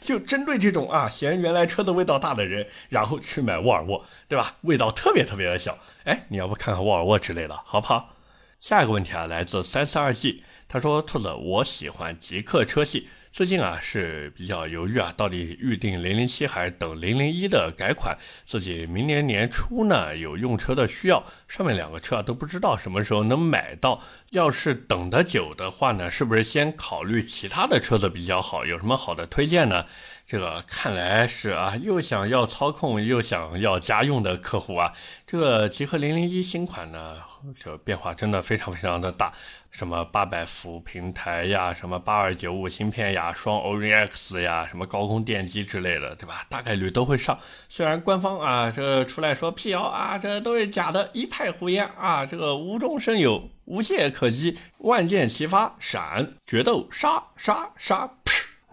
[0.00, 4.56] 就针对这种啊嫌原来车的味道大的人，然后去买沃尔沃，对吧？
[4.62, 8.14] 味道特别特别的小，哎，你要不看看沃尔沃之类的，好不好？
[8.60, 18.18] 下一个问题啊，来自三四二 G，他说：“兔子，我喜欢极客车系。”最近啊是比较犹豫啊，到底预定零零七还是等零零一的改款？
[18.44, 24.02] 自己明年年初呢有用车的需要，上面两个车啊都不知道什么时候能买到。
[24.30, 28.66] 要是等得久的话呢，是不是先考虑其他的车子比较好？
[28.66, 29.86] 有什么好的推荐呢？
[30.28, 34.92] 这个看来是啊，又想要操控又想要家用的客户啊。
[35.26, 37.16] 这个极氪零零一新款呢，
[37.58, 39.32] 这变化真的非常非常的大，
[39.70, 46.44] 什么八百伏平台呀，什么八二九五芯片呀，双 Orin X 呀，什么高空电机之类的，对吧？
[46.50, 47.38] 大概率都会上。
[47.70, 58.10] 虽然官方啊这出来说辟谣啊，这都是假的，一派胡言啊，这个无中生有，无懈可击，万箭齐发，闪决斗杀杀杀。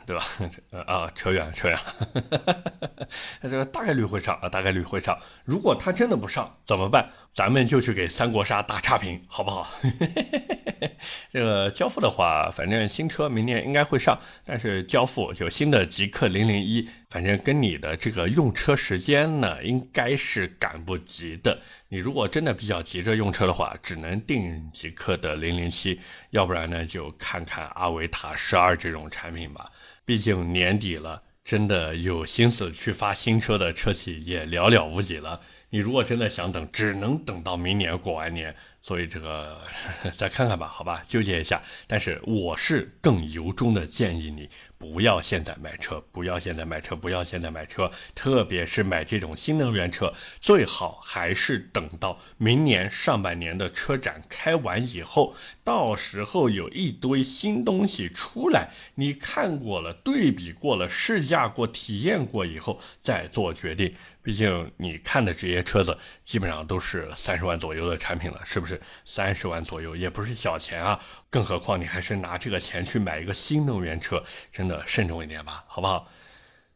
[0.06, 0.24] 对吧？
[0.86, 3.08] 啊，扯远了，扯远了。
[3.42, 5.18] 他这个大概率会上啊，大概率会上。
[5.44, 7.10] 如果他真的不上怎么办？
[7.32, 9.68] 咱们就去给三国杀打差评，好不好？
[11.32, 21.60] 这个交付的话，反正新车明年应该会上，但是交付就新的极氪零零一，反正跟你的这个用车时间呢，应该是赶不及的。
[21.90, 29.70] 你如果真的比较急着用车的话，只能订极氪的零零七，要不然呢，就看看阿维塔十二这种产品吧。
[30.06, 35.42] 毕竟年底了，真的有心思去发新车的车企也寥寥无几了。
[35.72, 38.56] 你如果真的想等，只能等到明年过完年。
[38.84, 39.60] 所以这个
[40.14, 41.60] 再看看吧，好吧，纠结一下。
[41.88, 44.48] 但是我是更由衷的建议你。
[44.78, 63.94] 不要现在买车，不要现在买车，不要现在买车，特别是买这种新能源车，最好还是等到明年上半年的车展开完以后，到时候有一堆新东西出来，你看过了，对比过了，试驾过，体验过以后再做决定。
[64.22, 68.82] 毕竟你看的这些车子基本上都是三十万左右的产品了，是不是？
[69.06, 71.00] 三十万左右也不是小钱啊。
[71.36, 76.08] 更何况你还是拿这个钱去买一个新能源车，真的慎重一点吧，好不好？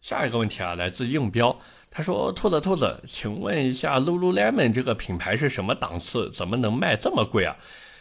[0.01, 1.57] 下一个问题啊，来自硬标，
[1.89, 6.29] 他说：“兔子兔子，请问一下，Lululemon 这个品牌是什么档次？
[6.29, 7.55] 怎么能卖这么贵啊？”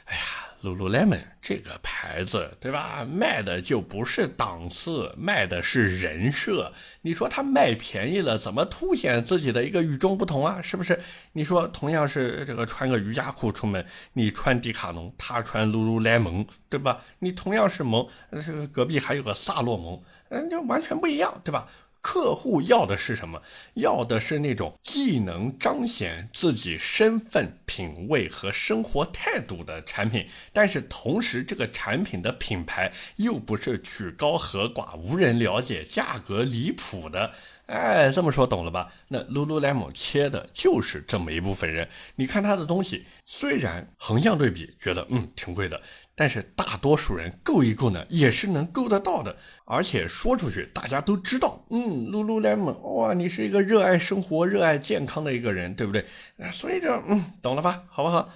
[0.07, 0.48] 哎呀。
[0.63, 3.07] Lululemon 这个牌子，对吧？
[3.09, 6.73] 卖的就不是档次，卖的是人设。
[7.03, 10.61] 你说它卖便宜了，怎么凸显自己的一个与众不同啊？
[10.61, 10.99] 是不是？
[11.33, 17.01] 你说同样是这个穿个瑜伽裤出门，你穿迪卡侬，他穿 Lululemon，对吧？
[17.21, 18.09] 你同样是萌，
[18.45, 21.69] 这个隔壁还有个萨洛蒙，嗯，就完全不一样，对吧？
[22.11, 23.43] 客户要的是什么？
[23.75, 37.31] 要的是那种既能彰显自己身份、品味和生活态度的产品，但是同时这个产品的品牌又不是曲高和寡、无人了解、价格离谱的。
[37.67, 38.91] 哎，这么说懂了吧？
[39.09, 41.87] 那 Lululemon 切的就是这么一部分人。
[42.17, 45.83] 你看他的东西，虽然横向对比觉得嗯挺贵的，
[46.19, 49.37] 但是大多数人够一够呢，也是能够得到的。
[49.65, 56.05] 而且说出去，大家都知道，嗯，Lululemon，哇，你是一个热爱生活、热爱健康的一个人，对不对？
[56.51, 57.85] 所以这，嗯，懂了吧？
[57.89, 58.29] 好不好？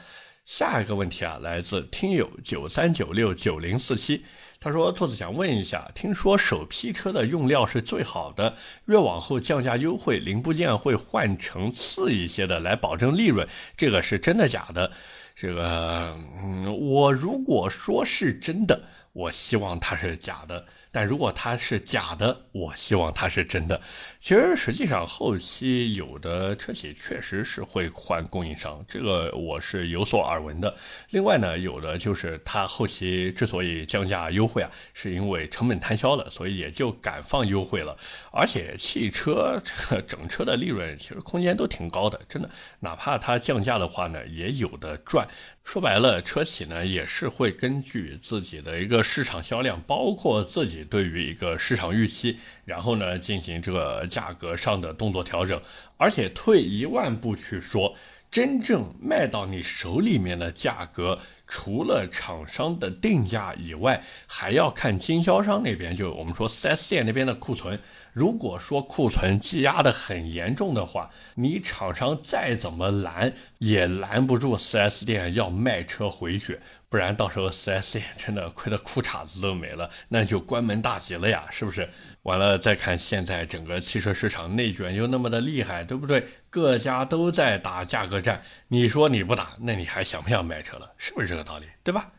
[0.45, 4.25] 下一个问题啊，来自听友九三九六九零四七，
[4.61, 8.55] 他说：“兔子想问一下，听说首批车的用料是最好的，
[8.87, 14.93] 越往后降价优惠，零部件会换成次一些的，来保证利润，这个是真的假的？
[15.35, 23.81] 这个，嗯，我如果说是真的，我希望它是假的。”但如果它是假的，我希望它是真的。
[24.21, 30.77] 其实实际上后期有的车企确实是会换供应商，这个我是有所耳闻的。
[31.11, 37.97] 另外呢，有的就是它后期之所以降价优惠啊，是因为成本摊销了，所以也就敢放优惠了。
[38.31, 39.59] 而且汽车
[40.07, 42.51] 整车的利润其实空间都挺高的，真的，
[42.81, 45.27] 哪怕它降价的话呢，也有的赚。
[45.65, 55.61] 说白了，车企呢也是会根据自己的一个市场销量，包括自己对于一个市场预期，然后呢进行这个价格上的动作调整。
[55.97, 57.95] 而且退一万步去说，
[58.33, 61.21] 真正卖到你手里面的价格。
[61.47, 67.79] 除了厂商的定价以外，还要看经销商那边，就我们说 4S 店那边的库存。
[68.15, 76.63] 如果说库存积压的很严重的话，你厂商再怎么拦，也拦不住 4S 店要卖车回血。
[76.93, 81.89] 不然到时候 4S 店真的亏得裤衩子都没了，那就关门大吉了呀，是不是？
[82.25, 86.29] 完了再看现在整个汽车市场内卷又那么的厉害，对不对？
[86.51, 90.93] 各家都在打价格战，你说你不打，那你还想不想买车了？
[90.99, 91.65] 是不是这个道理？
[91.83, 92.13] 对吧？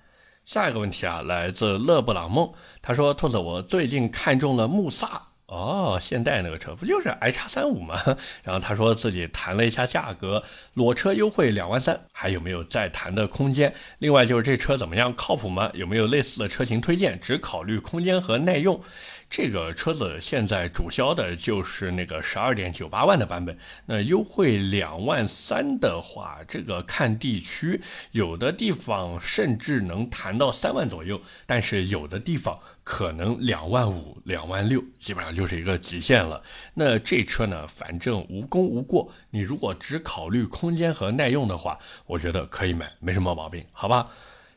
[0.44, 5.22] 下一个问题啊，来自勒布朗梦，他说：“兔子，我最近看中了穆萨。”
[5.54, 8.02] 哦，现代那个车不就是 i 叉三五吗？
[8.44, 13.72] 然后他说自己谈了一下价格，裸车优惠两万三，还有没有再谈的空间？
[14.00, 15.70] 另外就是这车怎么样，靠谱吗？
[15.76, 17.20] 有没有类似的车型推荐？
[17.20, 18.82] 只考虑空间和耐用。
[19.30, 27.82] 这个车子现在主销的就是那个十二点九八万的版本，那优惠两万三的话，这个看地区，
[28.12, 36.42] 有的地方甚至能谈到三万左右，但是有的地方可能两万五、两万六，基本上就是一个极限了。
[36.74, 44.10] 那这车呢，反正无功无过，你如果只考虑空间和耐用的话，我觉得可以买，没什么毛病，好吧？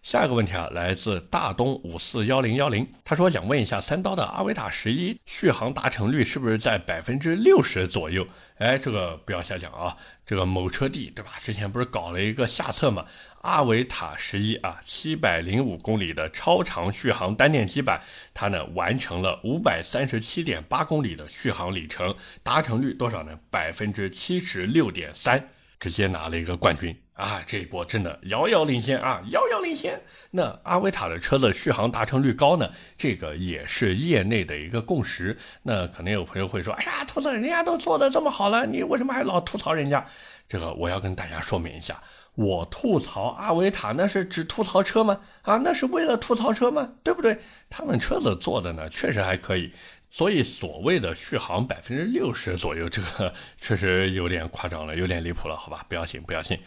[0.06, 8.24] 下一个问题啊，来自大东五四幺零幺零，他说想问一下三刀的阿维塔十一续航达成率是不是在百分之六十左右？
[8.58, 11.32] 哎，这个不要瞎讲啊，这个某车帝对吧？
[11.42, 13.04] 之前不是搞了一个下测嘛？
[13.40, 18.00] 阿维塔十一啊，七百零五公里的超长续航单电机版，
[18.32, 23.36] 它呢完成了五百三十七点八公里的续航里程，达成率多少呢？
[23.50, 25.48] 百分之七十六点三，
[25.80, 26.96] 直接拿了一个冠军。
[27.16, 30.00] 啊，这一波真的遥遥领先啊，遥遥领先。
[30.30, 32.70] 那阿维塔的车子续航达成率高呢？
[32.98, 35.38] 这个也是业内的一个共识。
[35.62, 40.06] 那可能有朋友会说，哎呀，兔子，人家都做的这么好了，你为什么还老吐槽人家？
[40.46, 42.02] 这个我要跟大家说明一下，
[42.34, 45.20] 我吐槽阿维塔那是只吐槽车吗？
[45.40, 46.92] 啊，那是为了吐槽车吗？
[47.02, 47.38] 对不对？
[47.70, 49.72] 他们车子做的呢，确实还可以。
[50.10, 55.84] 所以所谓的续航百分之六十左右，这个 确实有点夸张了，有点离谱了，好吧？
[55.88, 56.58] 不要信，不要信。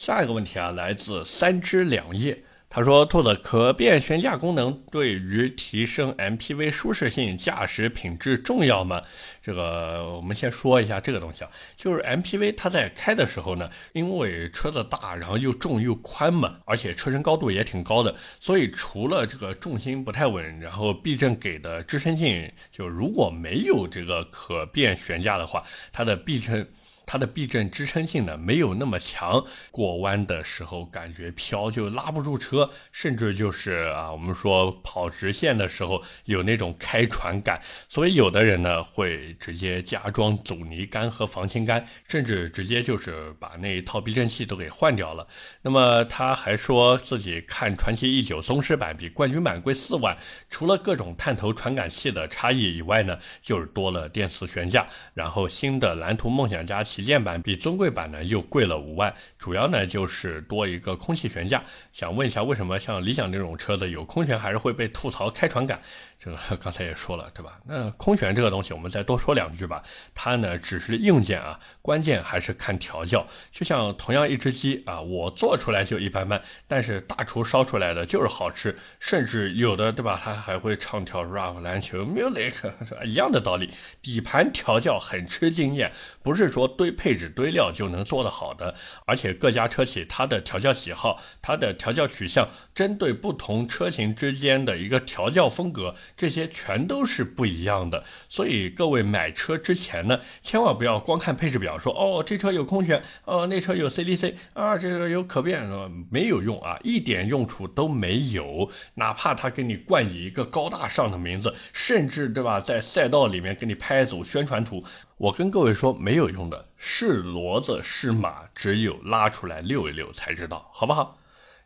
[0.00, 2.42] 下一个问题啊，来自三枝两叶。
[2.70, 9.02] 他说：“兔子，可变悬架功能对于提升 MPV 舒适性、驾驶品质重要吗？”
[9.44, 26.66] 这个我们先说一下这个东西啊，就是 MPV 它在开的时候呢，因为车子大，然后又重又宽嘛，而且车身高度也挺高的，所以除了这个重心不太稳，然后避震给的支撑性，就如果没有这个可变悬架的话，它的避震。
[27.10, 45.26] 它的避震支撑性呢没有那么强，过弯的时候感觉飘就拉不住车，甚至就是啊，我们说跑直线的时候有那种开船感，所以有的人呢会直接加装阻尼杆和防倾杆，甚至直接就是把那一套避震器都给换掉了。
[45.62, 50.16] 那么他还说自己看传奇 E 九宗师版比冠军版贵四万，
[50.48, 61.64] 除了各种探头传感器的差异以外呢，就是多了电磁悬架，然后新的蓝图梦想家旗舰版比尊贵版呢又贵了五万，主要呢就是多一个空气悬架。
[61.94, 65.80] 想问一下，为什么像理想这种车子有空悬还是会被吐槽开船感？
[66.22, 67.58] 这个 刚才也说了，对吧？
[67.64, 69.82] 那空悬这个东西，我们再多说两句吧。
[70.14, 73.26] 它呢只是硬件啊，关键还是看调教。
[73.50, 80.20] 就像同样一只鸡啊，我做出来就一般般，但是大厨烧出来的就是好吃，甚至有的对吧？
[80.22, 82.52] 它还会唱跳 rap 篮球 music，
[82.84, 83.02] 是吧？
[83.02, 83.72] 一样的道理。
[84.02, 85.90] 底盘调教很吃经验，
[86.22, 88.74] 不是说堆配置堆料就能做得好的。
[89.06, 95.94] 而且各家车企它的调教喜好，它的调教取向，针对不同车型之间的一个调教风格。
[96.16, 105.68] 这些全都是不一样的，所以各位买车之前呢，千万不要光看配置表说哦，这车有空悬，哦，那车有 CDC 啊，这个有可变，
[106.10, 108.70] 没有用啊，一点用处都没有。
[108.94, 114.84] 哪怕他给你冠以一个高大上的名字，甚至对吧，在赛道里面给你拍一组宣传图，
[115.16, 121.18] 我跟各位说没有用的，是骡子是马，只有拉出来溜一溜才知道，好不好？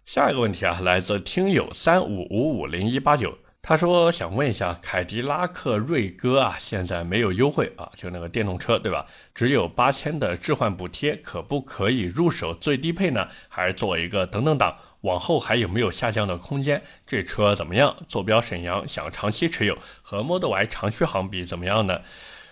[0.05, 3.39] 下一个问题啊，来自听友三五五五零一八九。
[3.67, 9.07] 他说想问一下，凯迪拉克锐歌啊，现在没有优惠啊，就那个电动车对吧？
[9.35, 13.27] 只有八千的置换补贴，可不可以入手最低配呢？
[13.49, 14.71] 还是做一个等等档？
[15.01, 16.83] 往后还有没有下降的空间？
[17.07, 17.97] 这车怎么样？
[18.07, 22.03] 坐标沈阳，想长期持有，和 Model Y 长续航比怎么样呢？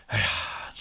[0.07, 0.25] 哎呀，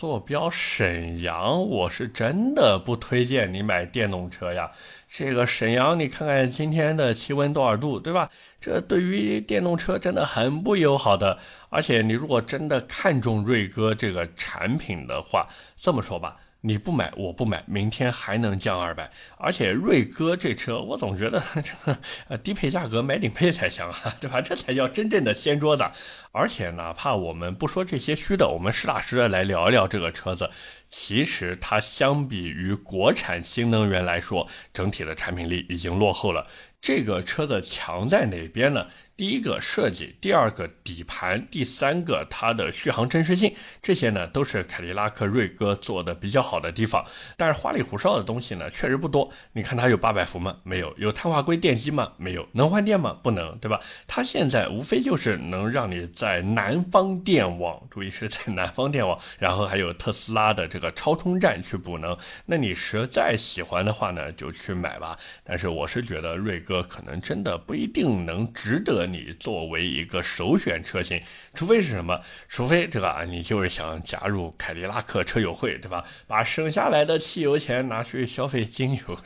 [0.02, 4.72] 坐标沈阳，我是真的不推荐你买电动车呀。
[5.08, 8.28] 这个沈阳，你看看今天的气温多少度，对吧？
[8.60, 11.38] 这对于电动车真的很不友好的。
[11.70, 15.48] 而且你如果真的看中瑞哥这个产品的话，
[15.78, 16.36] 这么说吧。
[16.62, 19.12] 你不买，我不买，明天还能降二百。
[19.38, 24.40] 而且瑞哥这车，我总觉得 这个低配价格买顶配才香啊，对吧？
[24.42, 25.84] 这才叫真正的掀桌子。
[26.32, 30.50] 而且哪怕我们不说这些虚的，我们实打实的来聊一聊这个车子。
[30.90, 36.48] 其实它相比于国产新能源来说，整体的产品力已经落后了。
[36.82, 38.88] 这个车子强在哪边呢？
[39.18, 47.06] 第一个设计，第二个底盘，第三个它的续航真实性，这些呢都是凯迪拉克锐哥做的比较好的地方。
[47.38, 49.32] 但是花里胡哨的东西呢确实不多。
[49.54, 50.58] 你看它有八百伏吗？
[50.64, 50.92] 没有。
[50.98, 52.14] 有碳化硅电机吗？
[52.18, 52.48] 没有。
[52.54, 53.16] 能换电吗？
[53.22, 53.80] 不能，对吧？
[54.08, 62.18] 它现在无非就是能让你在南方电网，注意是在南方电网，然后还有特斯拉的这个超充站去补能。
[62.48, 65.16] 那你实在喜欢的话呢，就去买吧。
[65.44, 69.01] 但是我是觉得锐哥可能真的不一定能值得。
[69.06, 71.22] 你作为一个首选车型，
[71.54, 72.22] 除非是什么？
[72.48, 76.04] 除非这个啊，你就是想加入凯迪拉克车友会，对吧？
[76.28, 79.18] 把省下来的汽油钱拿去消费精油。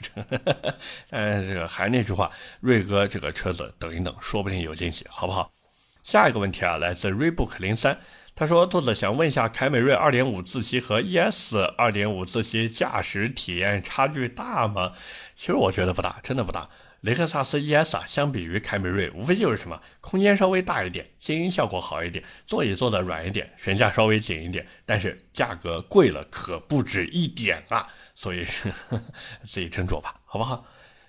[1.10, 5.52] 但是这个还是那句话，瑞哥这个车子等一等，说不定有惊喜，好不好？
[6.04, 7.98] 下一个问题啊，来自 Rebook 零三，
[8.36, 14.92] 他说：“兔子想问一下，凯美瑞2.5自吸和 ES 2.5自吸驾驶体验差距大吗？”
[15.36, 16.70] 其实我觉得不大，真的不大。
[17.06, 27.88] 雷克萨斯 ES 啊，相比于凯美瑞，无非就是什么空间稍微大一点，静音效果好一点，座椅坐的软一点，悬架稍微紧一点，但是价格贵了可不止一点啊！
[28.16, 28.72] 所以是
[29.46, 30.66] 自己斟酌吧，好不好？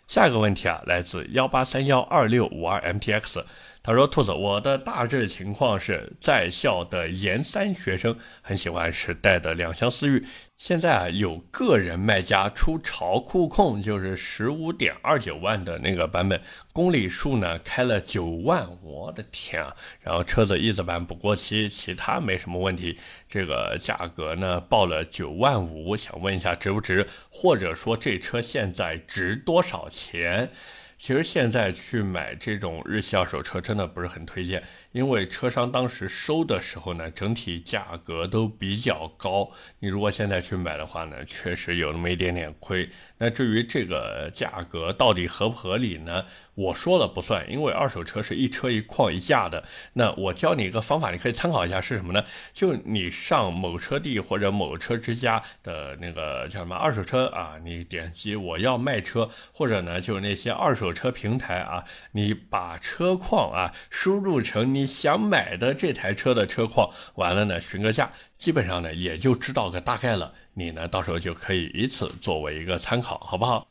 [0.06, 3.42] 下一个问题啊，来自幺八三幺二六五二 MPX。
[3.86, 10.26] 他说：“兔子，我的大致情况是在校的研三学生，很喜欢时代的两厢思域。
[10.56, 16.40] 现在啊，有个人卖家出潮酷控，就是十五点二九万的那个版本，
[16.72, 19.72] 公里数呢开了九万，我的天啊！
[20.00, 22.98] 然后车子翼子板不过期，其他没什么问题。
[23.28, 30.50] 这个价格呢报了九万五，想问一下值不值，或者说这车现在值多少钱？”
[30.98, 34.62] 其实现在去买这种日系二手车真的不是很推荐。
[34.92, 39.50] 因为车商当时收的时候呢，整体价格都比较高。
[39.78, 42.88] 你如果现在去买的话呢，确实有那么一点点亏。
[43.18, 46.24] 那至于这个价格到底合不合理呢？
[46.56, 49.62] 我说了不算，因为二手车是一车一况一价的。
[49.92, 52.24] 那我教你一个方法，你可以参考一下是什么呢？
[52.52, 64.96] 就你上某车帝或者某车之家的那个叫什么二手车啊，你点击我要卖车，或者呢就是那些二手车平台啊，你把车况啊输入成你。
[64.96, 70.32] 想买的这台车的车况，完了呢，询个价，基本上呢也就知道个大概了。
[70.54, 73.68] 你呢到时候就可以以此作为一个参考，好不好？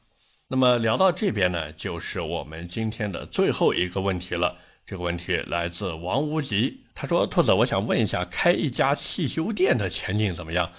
[0.47, 4.55] 那么聊到这边呢，就是我们今天的最后一个问题了。
[4.85, 10.71] 这个问题来自王无极，他说：“兔子，我想问一下，开一家汽修店的前景怎么样？”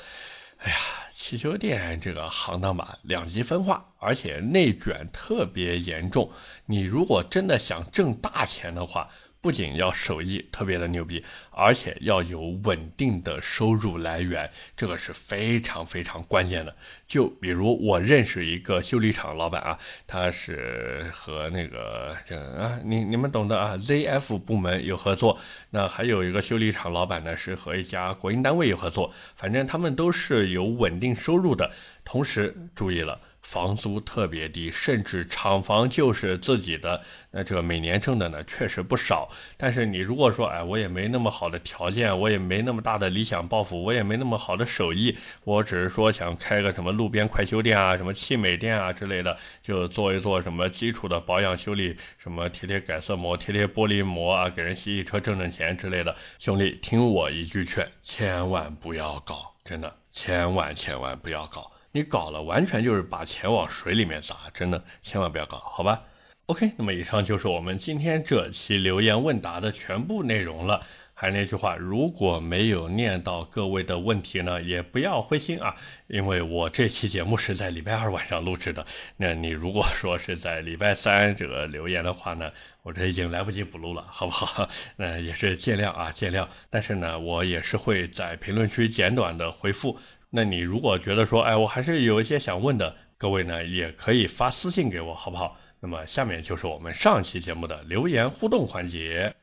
[0.63, 0.77] 哎呀，
[1.13, 6.31] 汽修店这个行当吧，两极分化，而且内卷特别严重。
[6.67, 9.11] 你如果真的想挣大钱的话，
[9.47, 16.77] 不仅要手艺特别的牛逼，而且要有稳定的收入来源，这个是非常非常关键的。
[17.07, 25.39] 就比如我认识一个修理厂老板啊，他是和那个这啊，你你们懂的啊，ZF 部门有合作。
[25.71, 29.15] 那还有一个修理厂老板呢，是和一家国营单位有合作。
[29.37, 31.71] 反正他们都是有稳定收入的，
[32.05, 33.21] 同时注意了。
[33.47, 39.31] 房租特别低，甚至厂房就是自己的，那这每年挣的呢确实不少。
[39.57, 56.17] 但是你如果说，哎，我也没那么好的条件，我也没那么大的理想抱负，我也没那么好的手艺，我只是说想开个什么路边快修店啊，什么汽美店啊之类的，就做一做什么基础的保养修理，什么贴贴改色膜、贴贴玻璃膜啊，给人洗洗车挣挣钱之类的。
[56.41, 61.71] 兄弟，听我一句劝，千万不要搞，真的，千万千万不要搞。
[61.97, 66.03] 你搞了，完全就是把钱往水里面砸，真的千万不要搞，好吧
[66.47, 70.83] ？OK，那么以上就是我们今天这期留言问答的全部内容了。
[71.19, 75.75] 还是那句话，如果没有念到各位的问题呢，也不要灰心啊，
[76.09, 78.85] 因为我这期节目是在礼拜二晚上录制的。
[79.17, 84.69] 那你如果说是在礼拜三这个留言的话呢，我这已经来不及补录了，好不好？
[84.97, 86.47] 那也是见谅啊，见谅。
[86.69, 89.99] 但是呢，我也是会在评论区简短的回复。
[90.37, 95.59] 那你如果觉得说，哎，我还是有一些想问的，各位呢也可以发私信给我，好不好？
[95.81, 99.35] 那么下面就是我们上期节目的留言互动环节。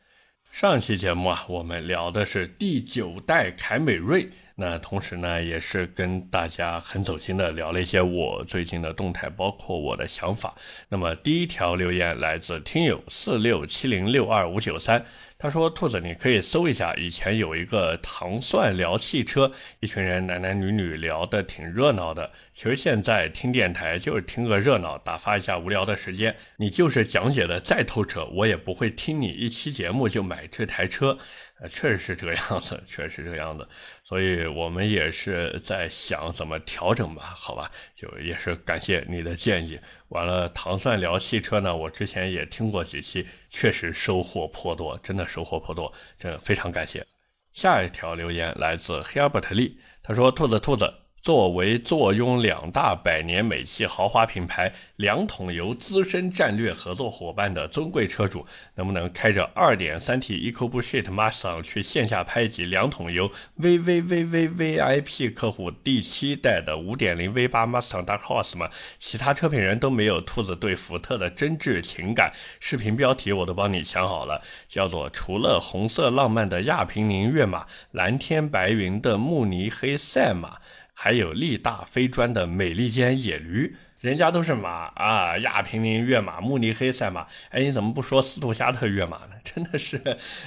[0.51, 4.29] 上期节目啊，我们聊的是第九代凯美瑞。
[4.55, 10.53] 那同时呢，也是跟大家很走心的聊了一些我最近的动态，包括我的想法。
[10.89, 15.03] 那么第一条留言来自听友四六七零六二五九三，
[15.43, 22.31] 他说：“兔子，你可以搜一下，以前有一个糖蒜聊汽车，一群人男男女女聊的挺热闹的。
[22.53, 26.35] 其实现在听电台就是听个热闹，打发一下无聊的时间。
[26.57, 31.17] 你就是讲解的再透彻，我也不会听你一期节目就买这台车。”
[31.61, 33.65] 呃确实是这个样子， 确实是这个样子，
[34.03, 39.79] 所以我们也是在想怎么调整吧，好吧，就也是感谢你的建议。
[40.09, 47.05] 完了，糖蒜聊汽车呢，我之前也听过几期，确实收获颇多，真的收获颇多，真的非常感谢。
[47.53, 50.91] 下一条留言来自黑尔伯特利，他说：“兔子，兔子。”
[51.23, 58.45] 作为坐拥两大百年美系豪华品牌两桶油资深战略合作伙伴的尊贵车主，
[58.75, 68.69] 能不能开着 2.3T EcoBoost Mustang 去线下拍集两桶油 VVVVVIP 客户第七代的5.0 V8 Mustang Dark Horse 吗？
[68.97, 72.33] 其他车评人都没有兔子对福特的真挚情感。
[72.59, 80.57] 视频标题我都帮你想好了，叫做除了红色浪漫的亚平宁跃马，蓝天白云的慕尼黑赛马。
[80.93, 87.27] 还有力大飞专的美利坚野驴，人家都是马啊，亚平宁跃马，慕尼黑赛马。
[87.49, 89.31] 哎，你怎么不说斯图加特跃马呢？
[89.43, 90.01] 真的是，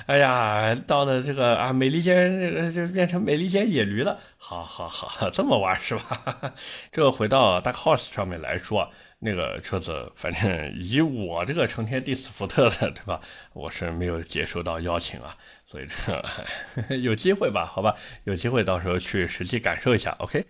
[0.06, 4.18] 哎呀，到了这个啊，美利坚就变成美利坚野驴了。
[4.38, 6.52] 好好好， 这么玩是吧？
[6.92, 8.90] 这个回到 Dark Horse 上面来说。
[9.18, 13.18] 那个车子，反正以我这个成天 diss 福特的，对吧？
[13.54, 15.34] 我是没有接收到邀请啊，
[15.66, 17.66] 所以这 有机会吧？
[17.66, 17.94] 好吧，
[18.24, 20.12] 有机会到时候去实际感受一下。
[20.20, 20.46] OK，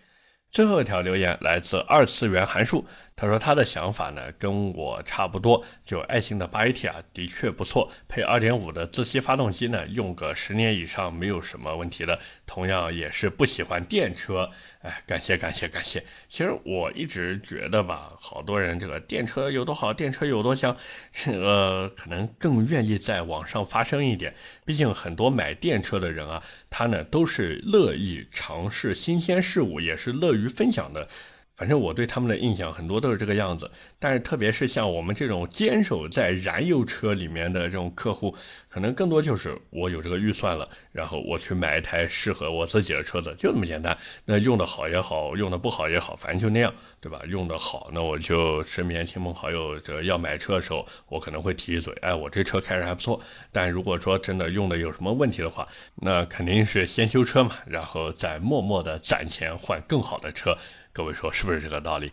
[0.50, 2.86] 最后一条留言来自二次元函数。
[3.16, 12.18] 他说他的想法呢跟我差不多，就爱信的八 AT 啊的确不错，配二点五的自吸发动机呢，用个十年以上没有什么问题的。
[12.44, 14.50] 同样也是不喜欢电车，
[14.82, 16.04] 哎，感谢感谢感谢。
[16.28, 20.76] 其实我一直觉得吧，好多人这个电车有多好，电车有多香，
[21.10, 24.34] 这个可能更愿意在网上发声一点。
[24.66, 31.08] 毕竟很多买电车的人啊，他呢都是乐意尝试新鲜事物，也是乐于分享的。
[31.56, 38.34] 反正我对他们的印象很多都是这个样子，但是特别是像我们这种坚守在燃油车里面的这种客户，
[38.68, 43.96] 可能更多就是我有这个预算了，然后我去买一台适合我自己的车子，就这么简单。
[44.26, 47.22] 那用的好也好，用的不好也好，反正就那样，对吧？
[47.26, 53.18] 用的好，那我就身边亲朋好友这要买车的时候，我可能会提一嘴，哎，我这车开着还不错。
[53.50, 60.54] 但如果说真的用的有什么问题的话，那肯定是先修车嘛，然后再默默的攒钱换更好的车。
[60.96, 62.10] 各位说是不是这个道理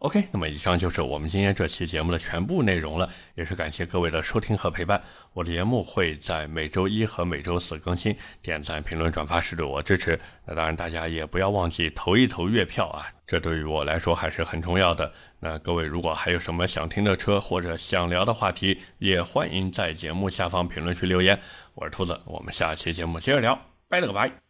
[0.00, 5.00] ？OK，那么以上就是我们今天这期节目的全部内容了，也是感谢各位的收听和陪伴。
[5.34, 10.18] 我的节目会在每周一和每周四更新，点赞、评论、转发是对我支持。
[10.44, 15.12] 那当然，大家也不要忘记投一投月票啊，这对于我来说还是很重要的。
[15.38, 21.40] 那各位如果还有什么想听的车或者想聊的话题，也欢迎在节目下方评论区留言。
[21.76, 23.56] 我是兔子，我们下期节目接着聊，
[23.88, 24.43] 拜了个拜。